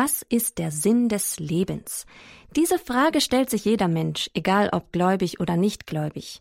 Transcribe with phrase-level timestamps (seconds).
[0.00, 2.06] Was ist der Sinn des Lebens?
[2.54, 6.40] Diese Frage stellt sich jeder Mensch, egal ob gläubig oder nicht gläubig.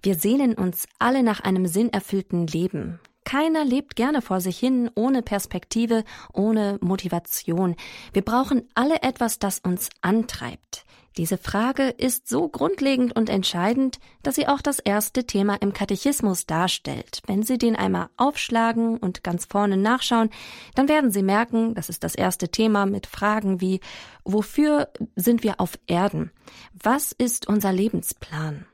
[0.00, 3.00] Wir sehnen uns alle nach einem sinnerfüllten Leben.
[3.24, 7.76] Keiner lebt gerne vor sich hin, ohne Perspektive, ohne Motivation.
[8.12, 10.84] Wir brauchen alle etwas, das uns antreibt.
[11.16, 16.44] Diese Frage ist so grundlegend und entscheidend, dass sie auch das erste Thema im Katechismus
[16.46, 17.22] darstellt.
[17.26, 20.30] Wenn Sie den einmal aufschlagen und ganz vorne nachschauen,
[20.74, 23.80] dann werden Sie merken, das ist das erste Thema mit Fragen wie
[24.24, 26.32] Wofür sind wir auf Erden?
[26.72, 28.66] Was ist unser Lebensplan?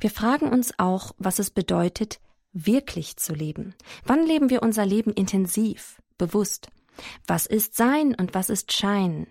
[0.00, 2.18] Wir fragen uns auch, was es bedeutet,
[2.52, 3.74] wirklich zu leben.
[4.04, 6.68] Wann leben wir unser Leben intensiv, bewusst?
[7.26, 9.26] Was ist Sein und was ist Schein?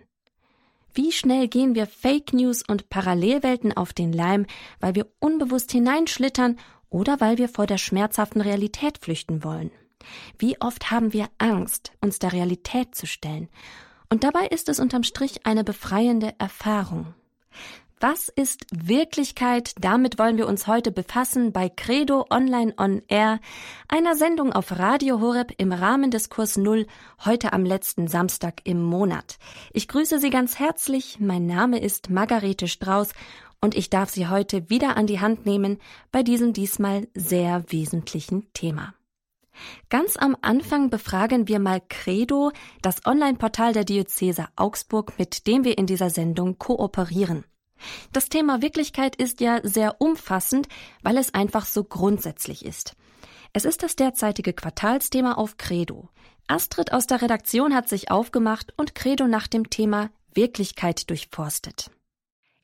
[0.94, 4.46] Wie schnell gehen wir Fake News und Parallelwelten auf den Leim,
[4.80, 6.58] weil wir unbewusst hineinschlittern
[6.90, 9.72] oder weil wir vor der schmerzhaften Realität flüchten wollen?
[10.38, 13.49] Wie oft haben wir Angst, uns der Realität zu stellen?
[14.10, 17.13] Und dabei ist es unterm Strich eine befreiende Erfahrung.
[18.02, 19.74] Was ist Wirklichkeit?
[19.78, 23.42] Damit wollen wir uns heute befassen bei Credo Online on Air,
[23.90, 26.88] einer Sendung auf Radio Horeb im Rahmen des Kurs Null,
[27.26, 29.38] heute am letzten Samstag im Monat.
[29.74, 31.20] Ich grüße Sie ganz herzlich.
[31.20, 33.10] Mein Name ist Margarete Strauß
[33.60, 35.77] und ich darf Sie heute wieder an die Hand nehmen
[36.14, 38.94] bei diesem diesmal sehr wesentlichen Thema.
[39.90, 45.77] Ganz am Anfang befragen wir mal Credo, das Online-Portal der Diözese Augsburg, mit dem wir
[45.77, 47.44] in dieser Sendung kooperieren.
[48.12, 50.68] Das Thema Wirklichkeit ist ja sehr umfassend,
[51.02, 52.96] weil es einfach so grundsätzlich ist.
[53.54, 56.10] Es ist das derzeitige Quartalsthema auf Credo.
[56.48, 61.91] Astrid aus der Redaktion hat sich aufgemacht und Credo nach dem Thema Wirklichkeit durchforstet.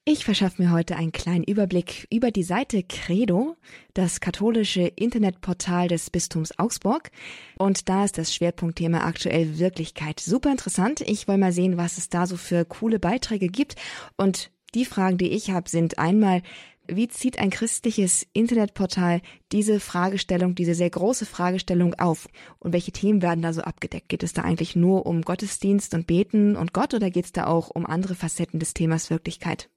[0.07, 3.57] Ich verschaffe mir heute einen kleinen Überblick über die Seite Credo,
[3.95, 7.09] das katholische Internetportal des Bistums Augsburg.
[7.57, 10.19] Und da ist das Schwerpunktthema aktuell Wirklichkeit.
[10.19, 11.01] Super interessant.
[11.01, 13.77] Ich will mal sehen, was es da so für coole Beiträge gibt.
[14.15, 16.41] Und die Fragen, die ich habe, sind einmal,
[16.87, 22.27] wie zieht ein christliches Internetportal diese Fragestellung, diese sehr große Fragestellung auf?
[22.59, 24.09] Und welche Themen werden da so abgedeckt?
[24.09, 27.47] Geht es da eigentlich nur um Gottesdienst und Beten und Gott oder geht es da
[27.47, 29.69] auch um andere Facetten des Themas Wirklichkeit?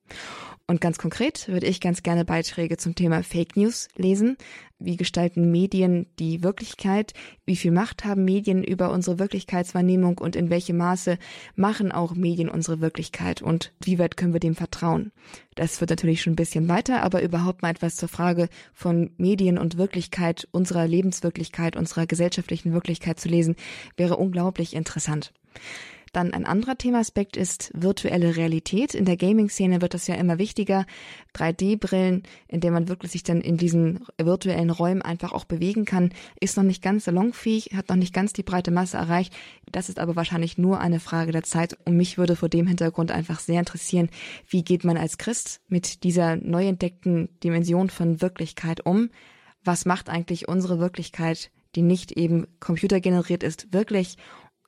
[0.70, 4.36] Und ganz konkret würde ich ganz gerne Beiträge zum Thema Fake News lesen.
[4.78, 7.14] Wie gestalten Medien die Wirklichkeit?
[7.46, 11.16] Wie viel Macht haben Medien über unsere Wirklichkeitswahrnehmung und in welchem Maße
[11.56, 15.10] machen auch Medien unsere Wirklichkeit und wie weit können wir dem vertrauen?
[15.54, 19.56] Das wird natürlich schon ein bisschen weiter, aber überhaupt mal etwas zur Frage von Medien
[19.56, 23.56] und Wirklichkeit, unserer Lebenswirklichkeit, unserer gesellschaftlichen Wirklichkeit zu lesen,
[23.96, 25.32] wäre unglaublich interessant.
[26.12, 28.94] Dann ein anderer Themaaspekt ist virtuelle Realität.
[28.94, 30.86] In der Gaming-Szene wird das ja immer wichtiger.
[31.34, 36.10] 3D-Brillen, in der man wirklich sich dann in diesen virtuellen Räumen einfach auch bewegen kann,
[36.40, 39.34] ist noch nicht ganz salonfähig, hat noch nicht ganz die breite Masse erreicht.
[39.70, 41.76] Das ist aber wahrscheinlich nur eine Frage der Zeit.
[41.84, 44.08] Und mich würde vor dem Hintergrund einfach sehr interessieren,
[44.48, 49.10] wie geht man als Christ mit dieser neu entdeckten Dimension von Wirklichkeit um?
[49.64, 54.16] Was macht eigentlich unsere Wirklichkeit, die nicht eben computergeneriert ist, wirklich?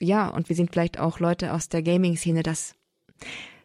[0.00, 2.43] Ja, und wir sind vielleicht auch Leute aus der Gaming-Szene.
[2.43, 2.75] Das,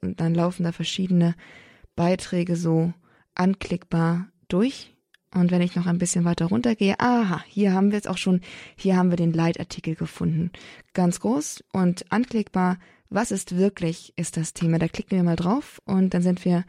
[0.00, 1.34] Und dann laufen da verschiedene
[1.94, 2.94] Beiträge so
[3.34, 4.94] anklickbar durch.
[5.34, 8.40] Und wenn ich noch ein bisschen weiter runtergehe, aha, hier haben wir es auch schon,
[8.76, 10.50] hier haben wir den Leitartikel gefunden.
[10.94, 12.78] Ganz groß und anklickbar.
[13.10, 14.78] Was ist wirklich, ist das Thema.
[14.78, 16.64] Da klicken wir mal drauf und dann sind wir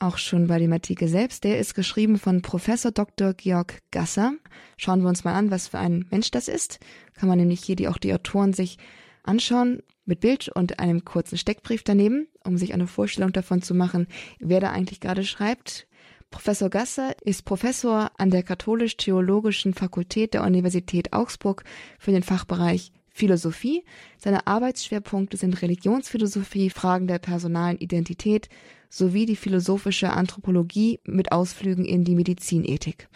[0.00, 1.44] auch schon bei dem Artikel selbst.
[1.44, 3.34] Der ist geschrieben von Professor Dr.
[3.34, 4.34] Georg Gasser.
[4.76, 6.78] Schauen wir uns mal an, was für ein Mensch das ist.
[7.14, 8.78] Kann man nämlich hier die, auch die Autoren sich
[9.22, 14.06] anschauen mit Bild und einem kurzen Steckbrief daneben, um sich eine Vorstellung davon zu machen,
[14.40, 15.86] wer da eigentlich gerade schreibt.
[16.30, 21.64] Professor Gasser ist Professor an der Katholisch-Theologischen Fakultät der Universität Augsburg
[21.98, 23.84] für den Fachbereich Philosophie.
[24.18, 28.48] Seine Arbeitsschwerpunkte sind Religionsphilosophie, Fragen der personalen Identität
[28.88, 33.08] sowie die philosophische Anthropologie mit Ausflügen in die Medizinethik.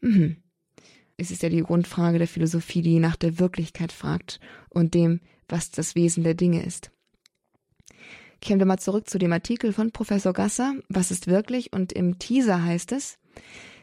[0.00, 0.36] Mhm.
[1.16, 4.40] Es ist ja die Grundfrage der Philosophie, die nach der Wirklichkeit fragt
[4.70, 6.90] und dem, was das Wesen der Dinge ist.
[8.40, 10.74] Kehren wir mal zurück zu dem Artikel von Professor Gasser.
[10.88, 11.72] Was ist wirklich?
[11.72, 13.18] Und im Teaser heißt es,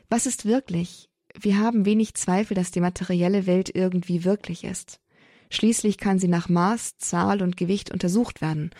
[0.09, 1.09] was ist wirklich?
[1.39, 4.99] Wir haben wenig Zweifel, dass die materielle Welt irgendwie wirklich ist.
[5.51, 8.71] Schließlich kann sie nach Maß, Zahl und Gewicht untersucht werden.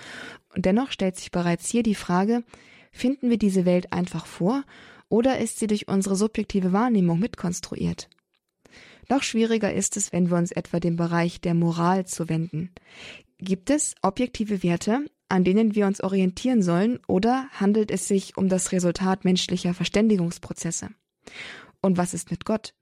[0.60, 2.44] Und dennoch stellt sich bereits hier die Frage,
[2.92, 4.66] finden wir diese Welt einfach vor
[5.08, 8.10] oder ist sie durch unsere subjektive Wahrnehmung mitkonstruiert?
[9.08, 12.72] Noch schwieriger ist es, wenn wir uns etwa dem Bereich der Moral zuwenden.
[13.38, 18.50] Gibt es objektive Werte, an denen wir uns orientieren sollen, oder handelt es sich um
[18.50, 20.90] das Resultat menschlicher Verständigungsprozesse?
[21.82, 22.74] Und was ist mit Gott?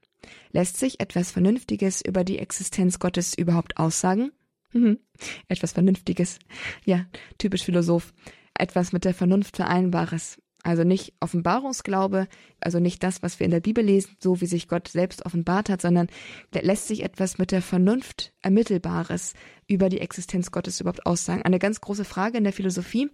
[0.49, 4.31] Lässt sich etwas Vernünftiges über die Existenz Gottes überhaupt aussagen?
[4.77, 4.99] Mhm.
[5.47, 6.39] Etwas Vernünftiges.
[6.85, 7.05] Ja,
[7.37, 8.13] typisch Philosoph.
[8.53, 10.37] Etwas mit der Vernunft Vereinbares.
[10.63, 12.27] Also nicht Offenbarungsglaube,
[12.59, 15.69] also nicht das, was wir in der Bibel lesen, so wie sich Gott selbst offenbart
[15.69, 16.07] hat, sondern
[16.51, 19.33] lässt sich etwas mit der Vernunft Ermittelbares
[19.67, 21.43] über die Existenz Gottes überhaupt aussagen.
[21.43, 23.09] Eine ganz große Frage in der Philosophie,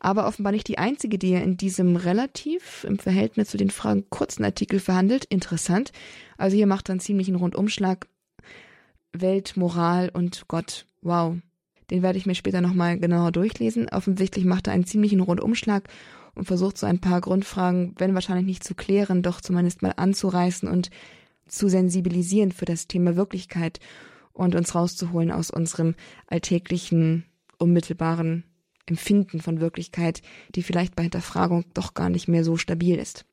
[0.00, 4.10] aber offenbar nicht die einzige, die er in diesem relativ im Verhältnis zu den Fragen
[4.10, 5.26] kurzen Artikel verhandelt.
[5.26, 5.92] Interessant.
[6.38, 8.08] Also hier macht er einen ziemlichen Rundumschlag.
[9.20, 10.86] Welt, Moral und Gott.
[11.02, 11.36] Wow.
[11.90, 13.88] Den werde ich mir später nochmal genauer durchlesen.
[13.88, 15.88] Offensichtlich macht er einen ziemlichen Rundumschlag
[16.34, 20.68] und versucht so ein paar Grundfragen, wenn wahrscheinlich nicht zu klären, doch zumindest mal anzureißen
[20.68, 20.90] und
[21.46, 23.78] zu sensibilisieren für das Thema Wirklichkeit
[24.32, 25.94] und uns rauszuholen aus unserem
[26.26, 27.24] alltäglichen,
[27.58, 28.44] unmittelbaren
[28.86, 30.22] Empfinden von Wirklichkeit,
[30.54, 33.24] die vielleicht bei Hinterfragung doch gar nicht mehr so stabil ist.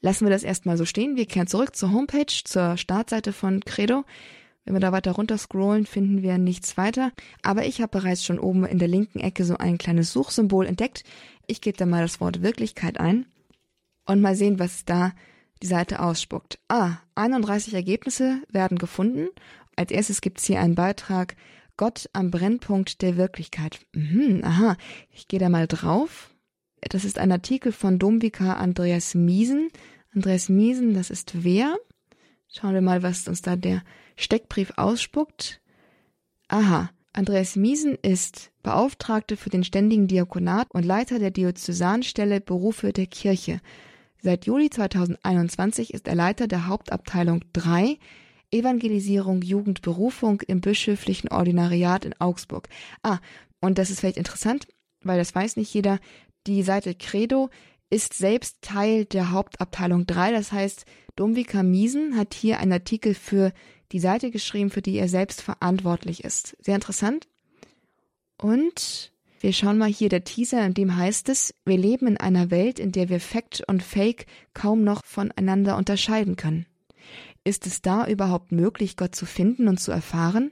[0.00, 1.16] Lassen wir das erstmal so stehen.
[1.16, 4.04] Wir kehren zurück zur Homepage, zur Startseite von Credo.
[4.68, 7.12] Wenn wir da weiter runter scrollen, finden wir nichts weiter.
[7.42, 11.04] Aber ich habe bereits schon oben in der linken Ecke so ein kleines Suchsymbol entdeckt.
[11.46, 13.24] Ich gebe da mal das Wort Wirklichkeit ein
[14.04, 15.14] und mal sehen, was da
[15.62, 16.58] die Seite ausspuckt.
[16.68, 19.28] Ah, 31 Ergebnisse werden gefunden.
[19.74, 21.34] Als erstes gibt's hier einen Beitrag
[21.78, 23.80] Gott am Brennpunkt der Wirklichkeit.
[23.94, 24.76] Mhm, aha,
[25.10, 26.30] ich gehe da mal drauf.
[26.82, 29.70] Das ist ein Artikel von Domvikar Andreas Miesen.
[30.14, 31.74] Andreas Miesen, das ist wer?
[32.52, 33.82] Schauen wir mal, was uns da der
[34.18, 35.60] Steckbrief ausspuckt.
[36.48, 43.06] Aha, Andreas Miesen ist Beauftragte für den ständigen Diakonat und Leiter der Diözesanstelle Berufe der
[43.06, 43.60] Kirche.
[44.20, 47.96] Seit Juli 2021 ist er Leiter der Hauptabteilung 3
[48.50, 52.68] Evangelisierung Jugendberufung im bischöflichen Ordinariat in Augsburg.
[53.02, 53.18] Ah,
[53.60, 54.66] und das ist vielleicht interessant,
[55.02, 56.00] weil das weiß nicht jeder.
[56.46, 57.50] Die Seite Credo
[57.90, 60.32] ist selbst Teil der Hauptabteilung 3.
[60.32, 63.52] Das heißt, Domvika Miesen hat hier einen Artikel für
[63.92, 66.56] die Seite geschrieben, für die er selbst verantwortlich ist.
[66.60, 67.26] Sehr interessant.
[68.40, 72.50] Und wir schauen mal hier der Teaser, in dem heißt es, wir leben in einer
[72.50, 76.66] Welt, in der wir Fact und Fake kaum noch voneinander unterscheiden können.
[77.44, 80.50] Ist es da überhaupt möglich, Gott zu finden und zu erfahren?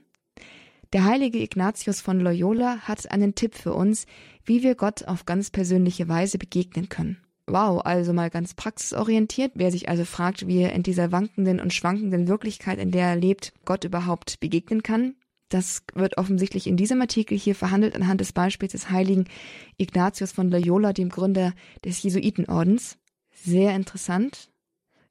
[0.93, 4.05] Der heilige Ignatius von Loyola hat einen Tipp für uns,
[4.45, 7.17] wie wir Gott auf ganz persönliche Weise begegnen können.
[7.49, 9.53] Wow, also mal ganz praxisorientiert.
[9.55, 13.15] Wer sich also fragt, wie er in dieser wankenden und schwankenden Wirklichkeit, in der er
[13.15, 15.15] lebt, Gott überhaupt begegnen kann,
[15.47, 19.25] das wird offensichtlich in diesem Artikel hier verhandelt anhand des Beispiels des heiligen
[19.77, 21.53] Ignatius von Loyola, dem Gründer
[21.85, 22.97] des Jesuitenordens.
[23.31, 24.49] Sehr interessant.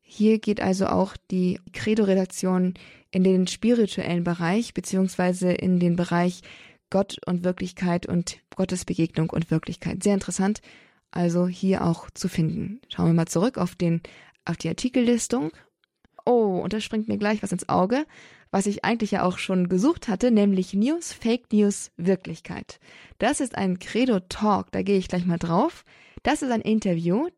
[0.02, 2.74] Hier geht also auch die Credo-Redaktion
[3.10, 6.42] in den spirituellen Bereich, beziehungsweise in den Bereich
[6.90, 10.02] Gott und Wirklichkeit und Gottesbegegnung und Wirklichkeit.
[10.02, 10.60] Sehr interessant
[11.10, 12.80] also hier auch zu finden.
[12.88, 14.02] Schauen wir mal zurück auf, den,
[14.44, 15.50] auf die Artikellistung.
[16.24, 18.04] Oh, und da springt mir gleich was ins Auge,
[18.50, 22.80] was ich eigentlich ja auch schon gesucht hatte, nämlich News, Fake News, Wirklichkeit.
[23.18, 25.84] Das ist ein Credo Talk, da gehe ich gleich mal drauf.
[26.22, 27.28] Das ist ein Interview.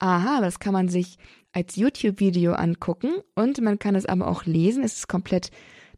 [0.00, 1.18] Aha, das kann man sich
[1.52, 4.84] als YouTube-Video angucken und man kann es aber auch lesen.
[4.84, 5.50] Es ist komplett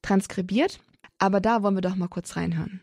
[0.02, 0.80] transkribiert.
[1.18, 2.80] Aber da wollen wir doch mal kurz reinhören.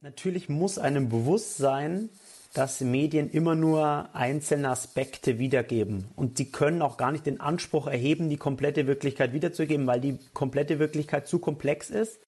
[0.00, 2.08] Natürlich muss einem bewusst sein,
[2.54, 6.06] dass Medien immer nur einzelne Aspekte wiedergeben.
[6.16, 10.18] Und die können auch gar nicht den Anspruch erheben, die komplette Wirklichkeit wiederzugeben, weil die
[10.32, 12.20] komplette Wirklichkeit zu komplex ist.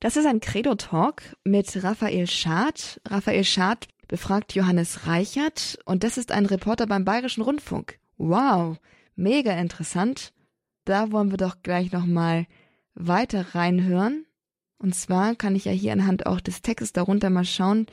[0.00, 3.00] Das ist ein Credo-Talk mit Raphael Schad.
[3.08, 7.98] Raphael Schad befragt Johannes Reichert und das ist ein Reporter beim Bayerischen Rundfunk.
[8.18, 8.76] Wow,
[9.16, 10.32] mega interessant.
[10.84, 12.46] Da wollen wir doch gleich nochmal
[12.94, 14.26] weiter reinhören.
[14.78, 17.86] Und zwar kann ich ja hier anhand auch des Textes darunter mal schauen,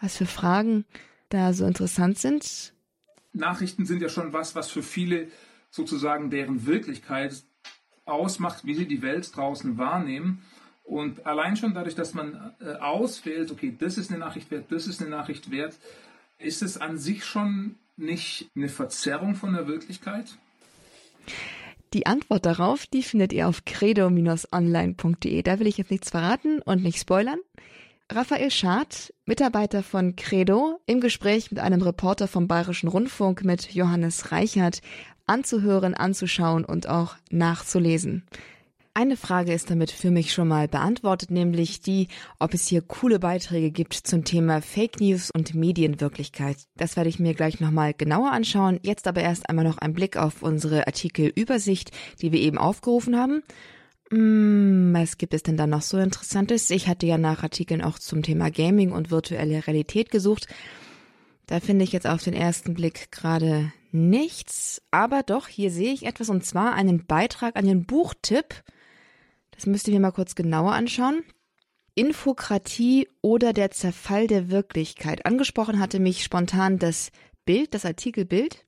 [0.00, 0.84] was für Fragen
[1.28, 2.74] da so interessant sind.
[3.32, 5.28] Nachrichten sind ja schon was, was für viele
[5.70, 7.42] sozusagen deren Wirklichkeit
[8.04, 10.42] ausmacht, wie sie die Welt draußen wahrnehmen.
[10.84, 14.86] Und allein schon dadurch, dass man äh, auswählt, okay, das ist eine Nachricht wert, das
[14.86, 15.76] ist eine Nachricht wert,
[16.38, 20.36] ist es an sich schon nicht eine Verzerrung von der Wirklichkeit?
[21.96, 25.42] Die Antwort darauf, die findet ihr auf credo-online.de.
[25.42, 27.38] Da will ich jetzt nichts verraten und nicht spoilern.
[28.12, 34.30] Raphael Schad, Mitarbeiter von Credo, im Gespräch mit einem Reporter vom Bayerischen Rundfunk mit Johannes
[34.30, 34.82] Reichert,
[35.24, 38.24] anzuhören, anzuschauen und auch nachzulesen.
[38.98, 43.18] Eine Frage ist damit für mich schon mal beantwortet, nämlich die, ob es hier coole
[43.18, 46.56] Beiträge gibt zum Thema Fake News und Medienwirklichkeit.
[46.78, 48.80] Das werde ich mir gleich nochmal genauer anschauen.
[48.82, 51.90] Jetzt aber erst einmal noch ein Blick auf unsere Artikelübersicht,
[52.22, 53.42] die wir eben aufgerufen haben.
[54.08, 56.70] Hm, was gibt es denn da noch so Interessantes?
[56.70, 60.46] Ich hatte ja nach Artikeln auch zum Thema Gaming und virtuelle Realität gesucht.
[61.44, 66.06] Da finde ich jetzt auf den ersten Blick gerade nichts, aber doch, hier sehe ich
[66.06, 68.64] etwas und zwar einen Beitrag an den Buchtipp
[69.56, 71.24] das müsst ihr mir mal kurz genauer anschauen.
[71.94, 75.24] Infokratie oder der Zerfall der Wirklichkeit.
[75.24, 77.10] Angesprochen hatte mich spontan das
[77.46, 78.64] Bild, das Artikelbild.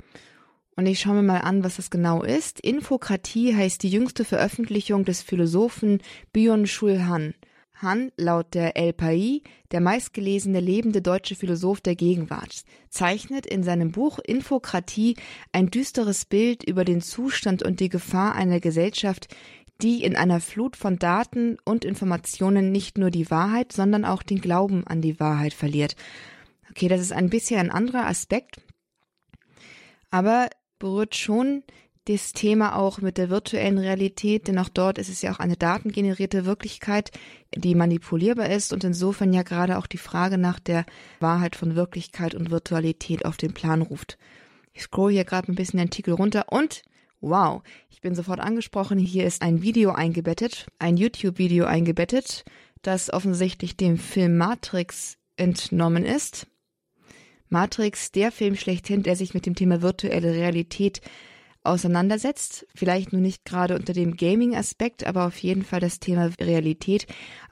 [0.76, 2.61] Und ich schaue mir mal an, was das genau ist.
[2.61, 6.00] Infokratie heißt die jüngste Veröffentlichung des Philosophen
[6.33, 7.35] Byung-Chul Han.
[7.80, 13.92] Han, laut der El Pai, der meistgelesene lebende deutsche Philosoph der Gegenwart, zeichnet in seinem
[13.92, 15.16] Buch Infokratie
[15.52, 19.28] ein düsteres Bild über den Zustand und die Gefahr einer Gesellschaft,
[19.80, 24.40] die in einer Flut von Daten und Informationen nicht nur die Wahrheit, sondern auch den
[24.40, 25.94] Glauben an die Wahrheit verliert.
[26.70, 28.61] Okay, das ist ein bisschen ein anderer Aspekt,
[30.11, 31.62] aber berührt schon
[32.06, 35.56] das Thema auch mit der virtuellen Realität, denn auch dort ist es ja auch eine
[35.56, 37.11] datengenerierte Wirklichkeit,
[37.54, 40.87] die manipulierbar ist und insofern ja gerade auch die Frage nach der
[41.20, 44.16] Wahrheit von Wirklichkeit und Virtualität auf den Plan ruft.
[44.73, 46.82] Ich scroll hier gerade ein bisschen den Artikel runter und
[47.20, 48.98] Wow, ich bin sofort angesprochen.
[48.98, 52.44] Hier ist ein Video eingebettet, ein YouTube-Video eingebettet,
[52.82, 56.46] das offensichtlich dem Film Matrix entnommen ist.
[57.48, 61.00] Matrix, der Film schlechthin, der sich mit dem Thema virtuelle Realität
[61.64, 62.66] auseinandersetzt.
[62.76, 67.06] Vielleicht nur nicht gerade unter dem Gaming-Aspekt, aber auf jeden Fall das Thema Realität.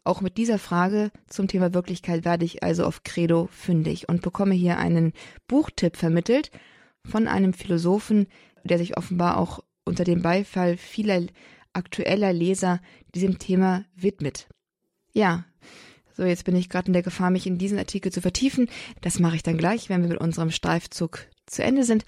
[0.05, 4.55] Auch mit dieser Frage zum Thema Wirklichkeit werde ich also auf Credo fündig und bekomme
[4.55, 5.13] hier einen
[5.49, 6.53] Buchtipp vermittelt
[7.05, 8.27] von einem Philosophen,
[8.67, 11.23] der sich offenbar auch unter dem Beifall vieler
[11.73, 12.81] aktueller Leser
[13.15, 14.49] diesem Thema widmet.
[15.13, 15.45] Ja,
[16.17, 18.69] so jetzt bin ich gerade in der Gefahr, mich in diesen Artikel zu vertiefen.
[19.03, 22.05] Das mache ich dann gleich, wenn wir mit unserem Streifzug zu Ende sind.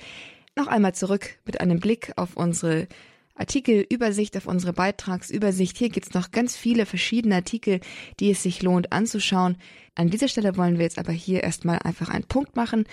[0.56, 2.88] Noch einmal zurück mit einem Blick auf unsere
[3.34, 5.76] Artikelübersicht, auf unsere Beitragsübersicht.
[5.76, 7.80] Hier gibt's noch ganz viele verschiedene Artikel,
[8.18, 9.56] die es sich lohnt anzuschauen.
[9.94, 12.84] An dieser Stelle wollen wir jetzt aber hier erstmal einfach einen Punkt machen.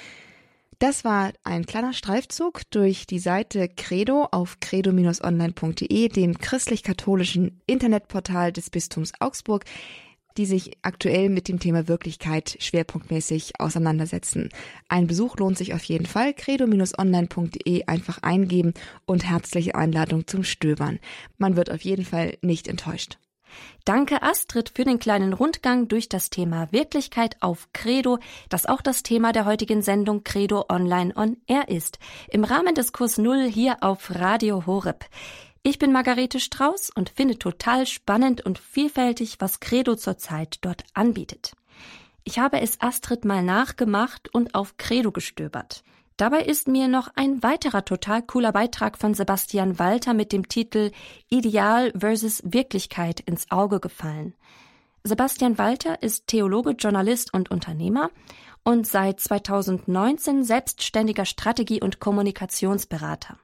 [0.79, 8.69] Das war ein kleiner Streifzug durch die Seite Credo auf credo-online.de, dem christlich-katholischen Internetportal des
[8.69, 9.63] Bistums Augsburg,
[10.37, 14.49] die sich aktuell mit dem Thema Wirklichkeit schwerpunktmäßig auseinandersetzen.
[14.89, 16.33] Ein Besuch lohnt sich auf jeden Fall.
[16.33, 18.73] credo-online.de einfach eingeben
[19.05, 20.99] und herzliche Einladung zum Stöbern.
[21.37, 23.17] Man wird auf jeden Fall nicht enttäuscht.
[23.85, 28.19] Danke Astrid für den kleinen Rundgang durch das Thema Wirklichkeit auf Credo,
[28.49, 31.99] das auch das Thema der heutigen Sendung Credo Online on Air ist.
[32.29, 35.05] Im Rahmen des Kurs Null hier auf Radio Horeb.
[35.61, 41.55] Ich bin Margarete Strauß und finde total spannend und vielfältig, was Credo zurzeit dort anbietet.
[42.23, 45.83] Ich habe es Astrid mal nachgemacht und auf Credo gestöbert.
[46.17, 50.91] Dabei ist mir noch ein weiterer total cooler Beitrag von Sebastian Walter mit dem Titel
[51.29, 54.33] Ideal versus Wirklichkeit ins Auge gefallen.
[55.03, 58.11] Sebastian Walter ist Theologe, Journalist und Unternehmer
[58.63, 63.37] und seit 2019 selbstständiger Strategie- und Kommunikationsberater.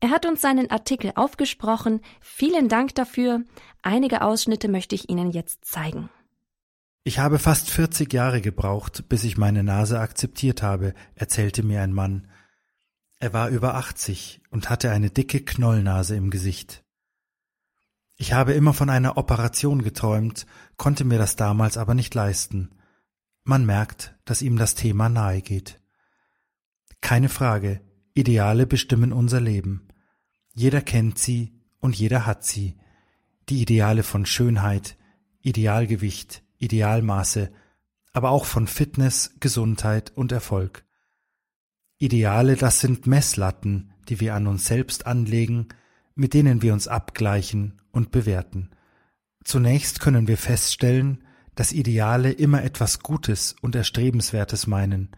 [0.00, 2.00] Er hat uns seinen Artikel aufgesprochen.
[2.20, 3.42] Vielen Dank dafür.
[3.82, 6.08] Einige Ausschnitte möchte ich Ihnen jetzt zeigen.
[7.06, 11.92] Ich habe fast 40 Jahre gebraucht, bis ich meine Nase akzeptiert habe, erzählte mir ein
[11.92, 12.28] Mann.
[13.18, 16.82] Er war über 80 und hatte eine dicke Knollnase im Gesicht.
[18.16, 20.46] Ich habe immer von einer Operation geträumt,
[20.78, 22.70] konnte mir das damals aber nicht leisten.
[23.42, 25.82] Man merkt, dass ihm das Thema nahe geht.
[27.02, 27.82] Keine Frage,
[28.14, 29.88] Ideale bestimmen unser Leben.
[30.54, 32.78] Jeder kennt sie und jeder hat sie.
[33.50, 34.96] Die Ideale von Schönheit,
[35.42, 37.52] Idealgewicht, Idealmaße,
[38.12, 40.84] aber auch von Fitness, Gesundheit und Erfolg.
[41.98, 45.68] Ideale, das sind Messlatten, die wir an uns selbst anlegen,
[46.14, 48.70] mit denen wir uns abgleichen und bewerten.
[49.44, 55.10] Zunächst können wir feststellen, dass Ideale immer etwas Gutes und Erstrebenswertes meinen.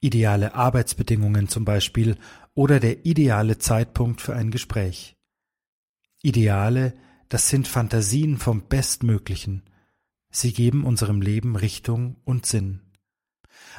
[0.00, 2.16] ideale Arbeitsbedingungen zum Beispiel
[2.54, 5.16] oder der ideale Zeitpunkt für ein Gespräch.
[6.22, 6.94] Ideale,
[7.28, 9.67] das sind Fantasien vom Bestmöglichen.
[10.30, 12.80] Sie geben unserem Leben Richtung und Sinn.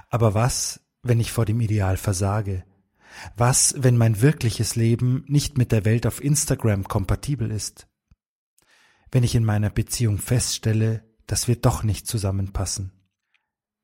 [0.10, 2.64] Aber was, wenn ich vor dem Ideal versage?
[3.36, 7.88] Was, wenn mein wirkliches Leben nicht mit der Welt auf Instagram kompatibel ist?
[9.12, 12.92] Wenn ich in meiner Beziehung feststelle, dass wir doch nicht zusammenpassen?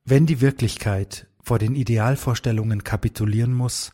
[0.04, 3.94] Wenn die Wirklichkeit vor den Idealvorstellungen kapitulieren muss,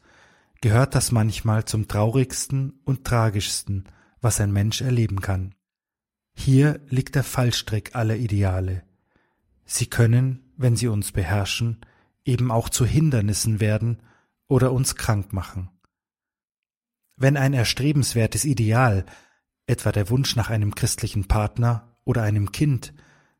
[0.62, 3.86] gehört das manchmal zum traurigsten und tragischsten,
[4.22, 5.56] was ein Mensch erleben kann.
[6.34, 8.84] Hier liegt der Fallstrick aller Ideale.
[9.66, 11.82] Sie können, wenn sie uns beherrschen,
[12.26, 14.02] eben auch zu Hindernissen werden
[14.48, 15.70] oder uns krank machen.
[17.16, 19.06] Wenn ein erstrebenswertes Ideal,
[19.68, 22.94] etwa der Wunsch nach einem christlichen Partner oder einem Kind,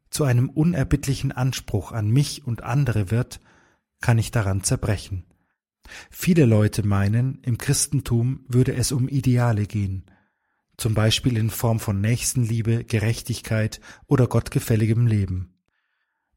[0.10, 3.40] zu einem unerbittlichen Anspruch an mich und andere wird,
[4.02, 5.26] kann ich daran zerbrechen.
[6.10, 10.06] Viele Leute meinen, im Christentum würde es um Ideale gehen,
[10.82, 15.54] zum Beispiel in Form von Nächstenliebe, Gerechtigkeit oder gottgefälligem Leben.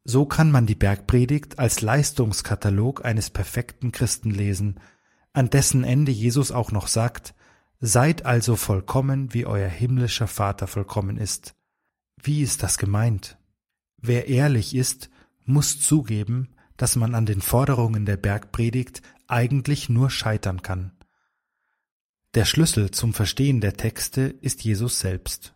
[0.04, 4.80] So kann man die Bergpredigt als Leistungskatalog eines perfekten Christen lesen,
[5.32, 7.34] an dessen Ende Jesus auch noch sagt,
[7.80, 11.54] Seid also vollkommen, wie euer himmlischer Vater vollkommen ist.
[12.22, 13.38] Wie ist das gemeint?
[13.96, 15.08] Wer ehrlich ist,
[15.44, 20.92] muss zugeben, dass man an den Forderungen der Bergpredigt eigentlich nur scheitern kann.
[22.34, 25.54] Der Schlüssel zum Verstehen der Texte ist Jesus selbst.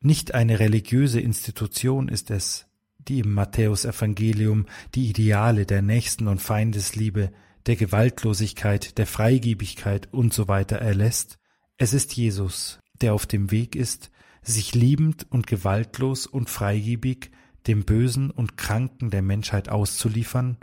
[0.00, 2.68] Nicht eine religiöse Institution ist es,
[2.98, 7.32] die im Matthäusevangelium die Ideale der Nächsten- und Feindesliebe,
[7.66, 10.64] der Gewaltlosigkeit, der Freigebigkeit usw.
[10.70, 11.38] So erlässt,
[11.76, 17.32] es ist Jesus, der auf dem Weg ist, sich liebend und gewaltlos und freigebig
[17.66, 20.56] dem Bösen und Kranken der Menschheit auszuliefern,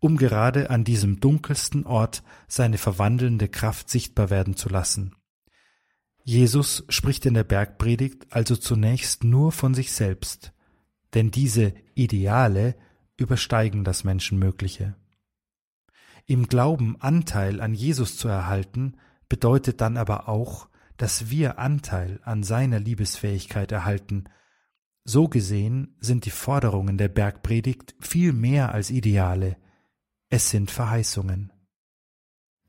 [0.00, 5.14] um gerade an diesem dunkelsten Ort seine verwandelnde Kraft sichtbar werden zu lassen.
[6.24, 10.52] Jesus spricht in der Bergpredigt also zunächst nur von sich selbst,
[11.14, 12.76] denn diese Ideale
[13.16, 14.96] übersteigen das Menschenmögliche.
[16.26, 18.96] Im Glauben Anteil an Jesus zu erhalten,
[19.28, 24.24] bedeutet dann aber auch, dass wir Anteil an seiner Liebesfähigkeit erhalten,
[25.04, 29.56] so gesehen sind die Forderungen der Bergpredigt viel mehr als Ideale,
[30.30, 31.52] es sind Verheißungen.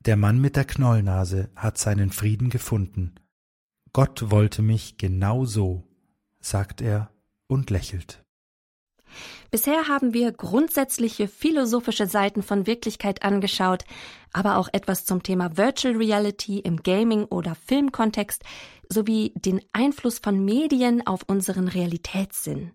[0.00, 3.14] Der Mann mit der Knollnase hat seinen Frieden gefunden.
[3.92, 5.84] Gott wollte mich genau so,
[6.40, 7.12] sagt er
[7.46, 8.24] und lächelt.
[9.50, 13.84] Bisher haben wir grundsätzliche philosophische Seiten von Wirklichkeit angeschaut,
[14.32, 18.42] aber auch etwas zum Thema Virtual Reality im Gaming- oder Filmkontext
[18.88, 22.72] sowie den Einfluss von Medien auf unseren Realitätssinn.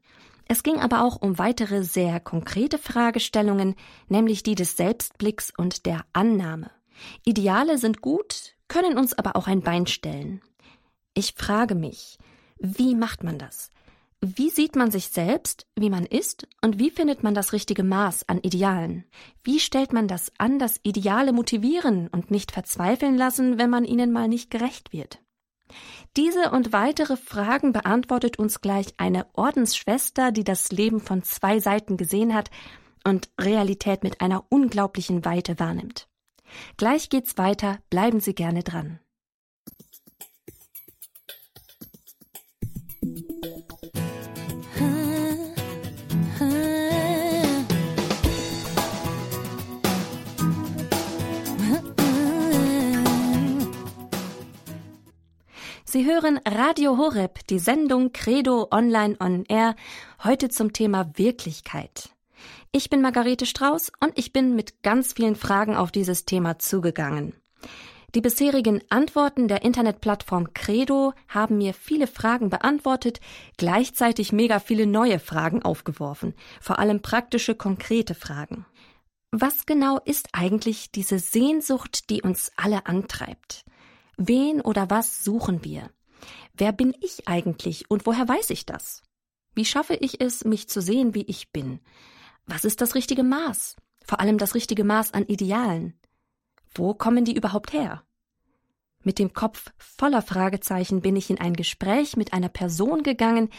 [0.47, 3.75] Es ging aber auch um weitere sehr konkrete Fragestellungen,
[4.07, 6.71] nämlich die des Selbstblicks und der Annahme.
[7.25, 10.41] Ideale sind gut, können uns aber auch ein Bein stellen.
[11.13, 12.17] Ich frage mich,
[12.60, 13.71] wie macht man das?
[14.21, 18.27] Wie sieht man sich selbst, wie man ist, und wie findet man das richtige Maß
[18.27, 19.05] an Idealen?
[19.43, 24.12] Wie stellt man das an, dass Ideale motivieren und nicht verzweifeln lassen, wenn man ihnen
[24.12, 25.19] mal nicht gerecht wird?
[26.15, 31.97] Diese und weitere Fragen beantwortet uns gleich eine Ordensschwester, die das Leben von zwei Seiten
[31.97, 32.49] gesehen hat
[33.03, 36.07] und Realität mit einer unglaublichen Weite wahrnimmt.
[36.77, 38.99] Gleich geht's weiter, bleiben Sie gerne dran.
[55.97, 59.75] Sie hören Radio Horeb, die Sendung Credo Online on Air,
[60.23, 62.10] heute zum Thema Wirklichkeit.
[62.71, 67.33] Ich bin Margarete Strauß und ich bin mit ganz vielen Fragen auf dieses Thema zugegangen.
[68.13, 73.19] Die bisherigen Antworten der Internetplattform Credo haben mir viele Fragen beantwortet,
[73.57, 78.67] gleichzeitig mega viele neue Fragen aufgeworfen, vor allem praktische, konkrete Fragen.
[79.31, 83.65] Was genau ist eigentlich diese Sehnsucht, die uns alle antreibt?
[84.17, 85.91] Wen oder was suchen wir?
[86.53, 89.03] Wer bin ich eigentlich und woher weiß ich das?
[89.53, 91.80] Wie schaffe ich es, mich zu sehen, wie ich bin?
[92.47, 93.75] Was ist das richtige Maß?
[94.03, 95.99] Vor allem das richtige Maß an Idealen.
[96.73, 98.03] Wo kommen die überhaupt her?
[99.03, 103.49] Mit dem Kopf voller Fragezeichen bin ich in ein Gespräch mit einer Person gegangen,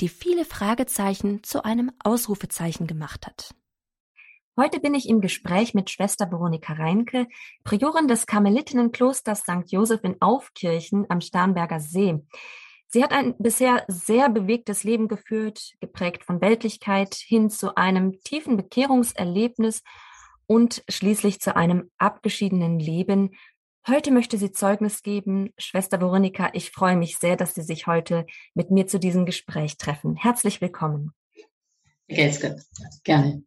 [0.00, 3.54] die viele Fragezeichen zu einem Ausrufezeichen gemacht hat.
[4.58, 7.28] Heute bin ich im Gespräch mit Schwester Veronika Reinke,
[7.62, 9.62] Priorin des Karmelitinnenklosters St.
[9.70, 12.18] Joseph in Aufkirchen am Starnberger See.
[12.88, 18.56] Sie hat ein bisher sehr bewegtes Leben geführt, geprägt von Weltlichkeit hin zu einem tiefen
[18.56, 19.84] Bekehrungserlebnis
[20.48, 23.36] und schließlich zu einem abgeschiedenen Leben.
[23.86, 25.50] Heute möchte sie Zeugnis geben.
[25.56, 29.76] Schwester Veronika, ich freue mich sehr, dass Sie sich heute mit mir zu diesem Gespräch
[29.76, 30.16] treffen.
[30.16, 31.12] Herzlich willkommen.
[33.04, 33.44] Gerne.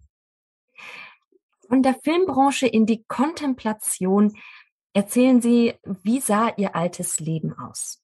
[1.72, 4.36] Von der Filmbranche in die Kontemplation.
[4.92, 8.04] Erzählen Sie, wie sah Ihr altes Leben aus?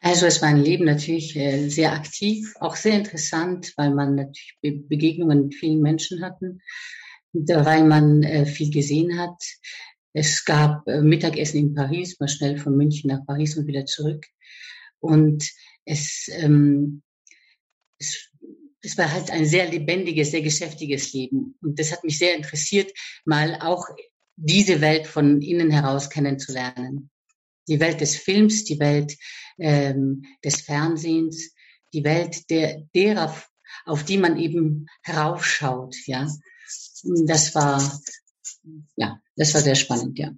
[0.00, 4.56] Also es war ein Leben natürlich äh, sehr aktiv, auch sehr interessant, weil man natürlich
[4.88, 6.62] Begegnungen mit vielen Menschen hatten,
[7.34, 9.36] weil man äh, viel gesehen hat.
[10.14, 14.24] Es gab äh, Mittagessen in Paris, mal schnell von München nach Paris und wieder zurück.
[14.98, 15.46] Und
[15.84, 17.02] es, ähm,
[17.98, 18.30] es,
[18.82, 21.56] es war halt ein sehr lebendiges, sehr geschäftiges Leben.
[21.62, 22.92] Und das hat mich sehr interessiert,
[23.24, 23.86] mal auch
[24.36, 27.10] diese Welt von innen heraus kennenzulernen
[27.68, 29.16] die Welt des Films, die Welt
[29.58, 31.54] ähm, des Fernsehens,
[31.92, 33.34] die Welt der, derer,
[33.84, 36.28] auf die man eben heraufschaut, ja.
[37.26, 38.00] Das war,
[38.96, 40.32] ja, das war sehr spannend, ja.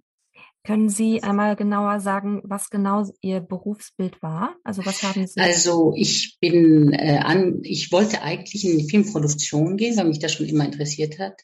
[0.63, 4.57] Können Sie einmal genauer sagen, was genau Ihr Berufsbild war?
[4.63, 5.41] Also was haben Sie?
[5.41, 10.33] Also ich bin äh, an, ich wollte eigentlich in die Filmproduktion gehen, weil mich das
[10.33, 11.41] schon immer interessiert hat.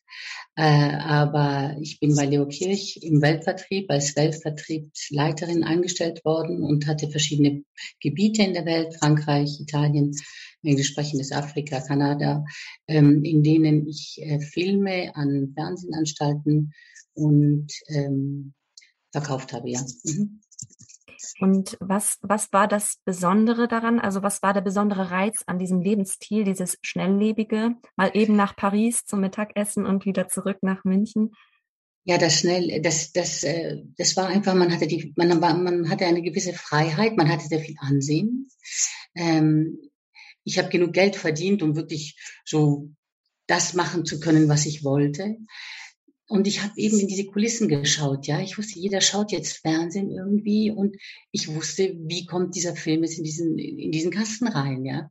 [0.55, 7.11] Äh, aber ich bin bei Leo Kirch im Weltvertrieb als Weltvertriebsleiterin eingestellt worden und hatte
[7.11, 7.63] verschiedene
[8.01, 10.15] Gebiete in der Welt, Frankreich, Italien,
[10.63, 12.45] Englisch sprechendes Afrika, Kanada,
[12.87, 16.73] ähm, in denen ich äh, Filme an Fernsehanstalten
[17.15, 18.53] und ähm,
[19.17, 19.81] verkauft habe, ja.
[20.05, 20.41] Mhm.
[21.41, 23.99] Und was, was war das Besondere daran?
[23.99, 27.77] Also was war der besondere Reiz an diesem Lebensstil, dieses Schnelllebige?
[27.97, 31.35] Mal eben nach Paris zum Mittagessen und wieder zurück nach München?
[32.05, 36.07] Ja, das schnell, das, das, äh, das war einfach, man hatte die, man, man hatte
[36.07, 38.49] eine gewisse Freiheit, man hatte sehr viel Ansehen.
[39.15, 39.79] Ähm,
[40.45, 42.91] ich habe genug Geld verdient, um wirklich so
[43.47, 45.37] das machen zu können, was ich wollte.
[46.29, 48.41] Und ich habe eben in diese Kulissen geschaut, ja.
[48.41, 50.97] Ich wusste, jeder schaut jetzt Fernsehen irgendwie und
[51.31, 55.09] ich wusste, wie kommt dieser Film jetzt in diesen, in diesen Kasten rein, ja.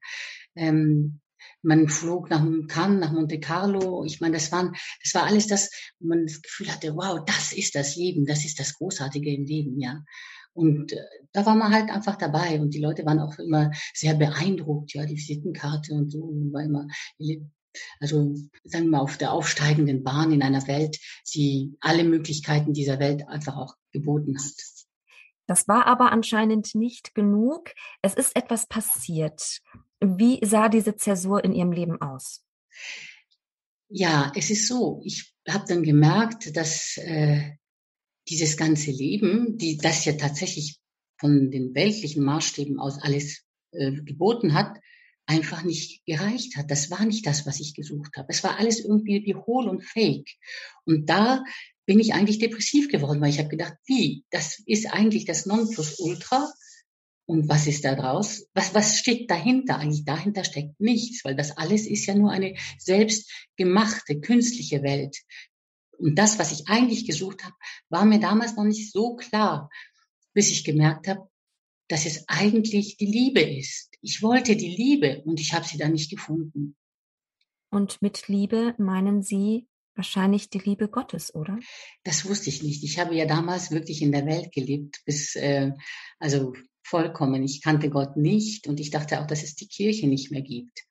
[0.55, 1.21] Ähm,
[1.61, 4.03] man flog nach Cannes, nach Monte Carlo.
[4.05, 4.73] Ich meine, das waren,
[5.03, 8.45] das war alles das, wo man das Gefühl hatte, wow, das ist das Leben, das
[8.45, 10.03] ist das Großartige im Leben, ja.
[10.53, 11.01] Und äh,
[11.33, 15.05] da war man halt einfach dabei und die Leute waren auch immer sehr beeindruckt, ja,
[15.05, 16.19] die Visitenkarte und so,
[16.51, 16.87] war immer
[17.99, 20.99] also sagen wir mal auf der aufsteigenden Bahn in einer Welt,
[21.33, 24.53] die alle Möglichkeiten dieser Welt einfach auch geboten hat.
[25.47, 27.73] Das war aber anscheinend nicht genug.
[28.01, 29.61] Es ist etwas passiert.
[29.99, 32.43] Wie sah diese Zäsur in Ihrem Leben aus?
[33.89, 35.01] Ja, es ist so.
[35.03, 37.51] Ich habe dann gemerkt, dass äh,
[38.27, 40.79] dieses ganze Leben, die das ja tatsächlich
[41.19, 44.77] von den weltlichen Maßstäben aus alles äh, geboten hat,
[45.25, 46.69] einfach nicht gereicht hat.
[46.69, 48.27] Das war nicht das, was ich gesucht habe.
[48.29, 50.29] Es war alles irgendwie wie hohl und fake.
[50.85, 51.43] Und da
[51.85, 56.51] bin ich eigentlich depressiv geworden, weil ich habe gedacht, wie, das ist eigentlich das Nonplusultra.
[57.27, 58.45] Und was ist da draus?
[58.53, 59.79] Was, was steckt dahinter?
[59.79, 65.17] Eigentlich dahinter steckt nichts, weil das alles ist ja nur eine selbstgemachte, künstliche Welt.
[65.97, 67.55] Und das, was ich eigentlich gesucht habe,
[67.89, 69.69] war mir damals noch nicht so klar,
[70.33, 71.27] bis ich gemerkt habe,
[71.87, 73.95] dass es eigentlich die Liebe ist.
[74.01, 76.75] Ich wollte die Liebe und ich habe sie dann nicht gefunden.
[77.69, 81.57] Und mit Liebe meinen Sie wahrscheinlich die Liebe Gottes, oder?
[82.03, 82.83] Das wusste ich nicht.
[82.83, 85.71] Ich habe ja damals wirklich in der Welt gelebt, bis äh,
[86.19, 87.43] also vollkommen.
[87.43, 90.85] Ich kannte Gott nicht und ich dachte auch, dass es die Kirche nicht mehr gibt.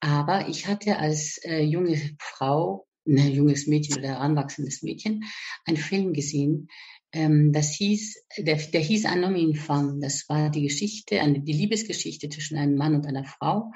[0.00, 5.24] Aber ich hatte als äh, junge Frau, ein junges Mädchen oder heranwachsendes Mädchen,
[5.64, 6.68] einen Film gesehen,
[7.12, 9.98] ähm, das hieß, der, der hieß homme femme.
[10.00, 13.72] Das war die Geschichte, eine, die Liebesgeschichte zwischen einem Mann und einer Frau.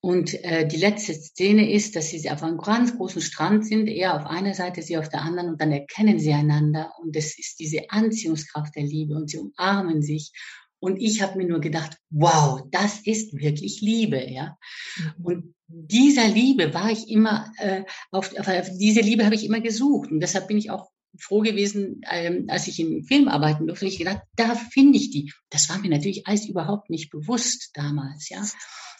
[0.00, 4.16] Und äh, die letzte Szene ist, dass sie auf einem ganz großen Strand sind, er
[4.16, 6.92] auf einer Seite, sie auf der anderen, und dann erkennen sie einander.
[7.00, 10.32] Und es ist diese Anziehungskraft der Liebe und sie umarmen sich.
[10.80, 14.56] Und ich habe mir nur gedacht, wow, das ist wirklich Liebe, ja.
[14.96, 15.24] Mhm.
[15.24, 20.10] Und dieser Liebe war ich immer äh, auf, auf diese Liebe habe ich immer gesucht
[20.10, 23.86] und deshalb bin ich auch froh gewesen, ähm, als ich im Film arbeiten durfte.
[23.86, 25.32] Ich gedacht, da finde ich die.
[25.50, 28.42] Das war mir natürlich alles überhaupt nicht bewusst damals, ja.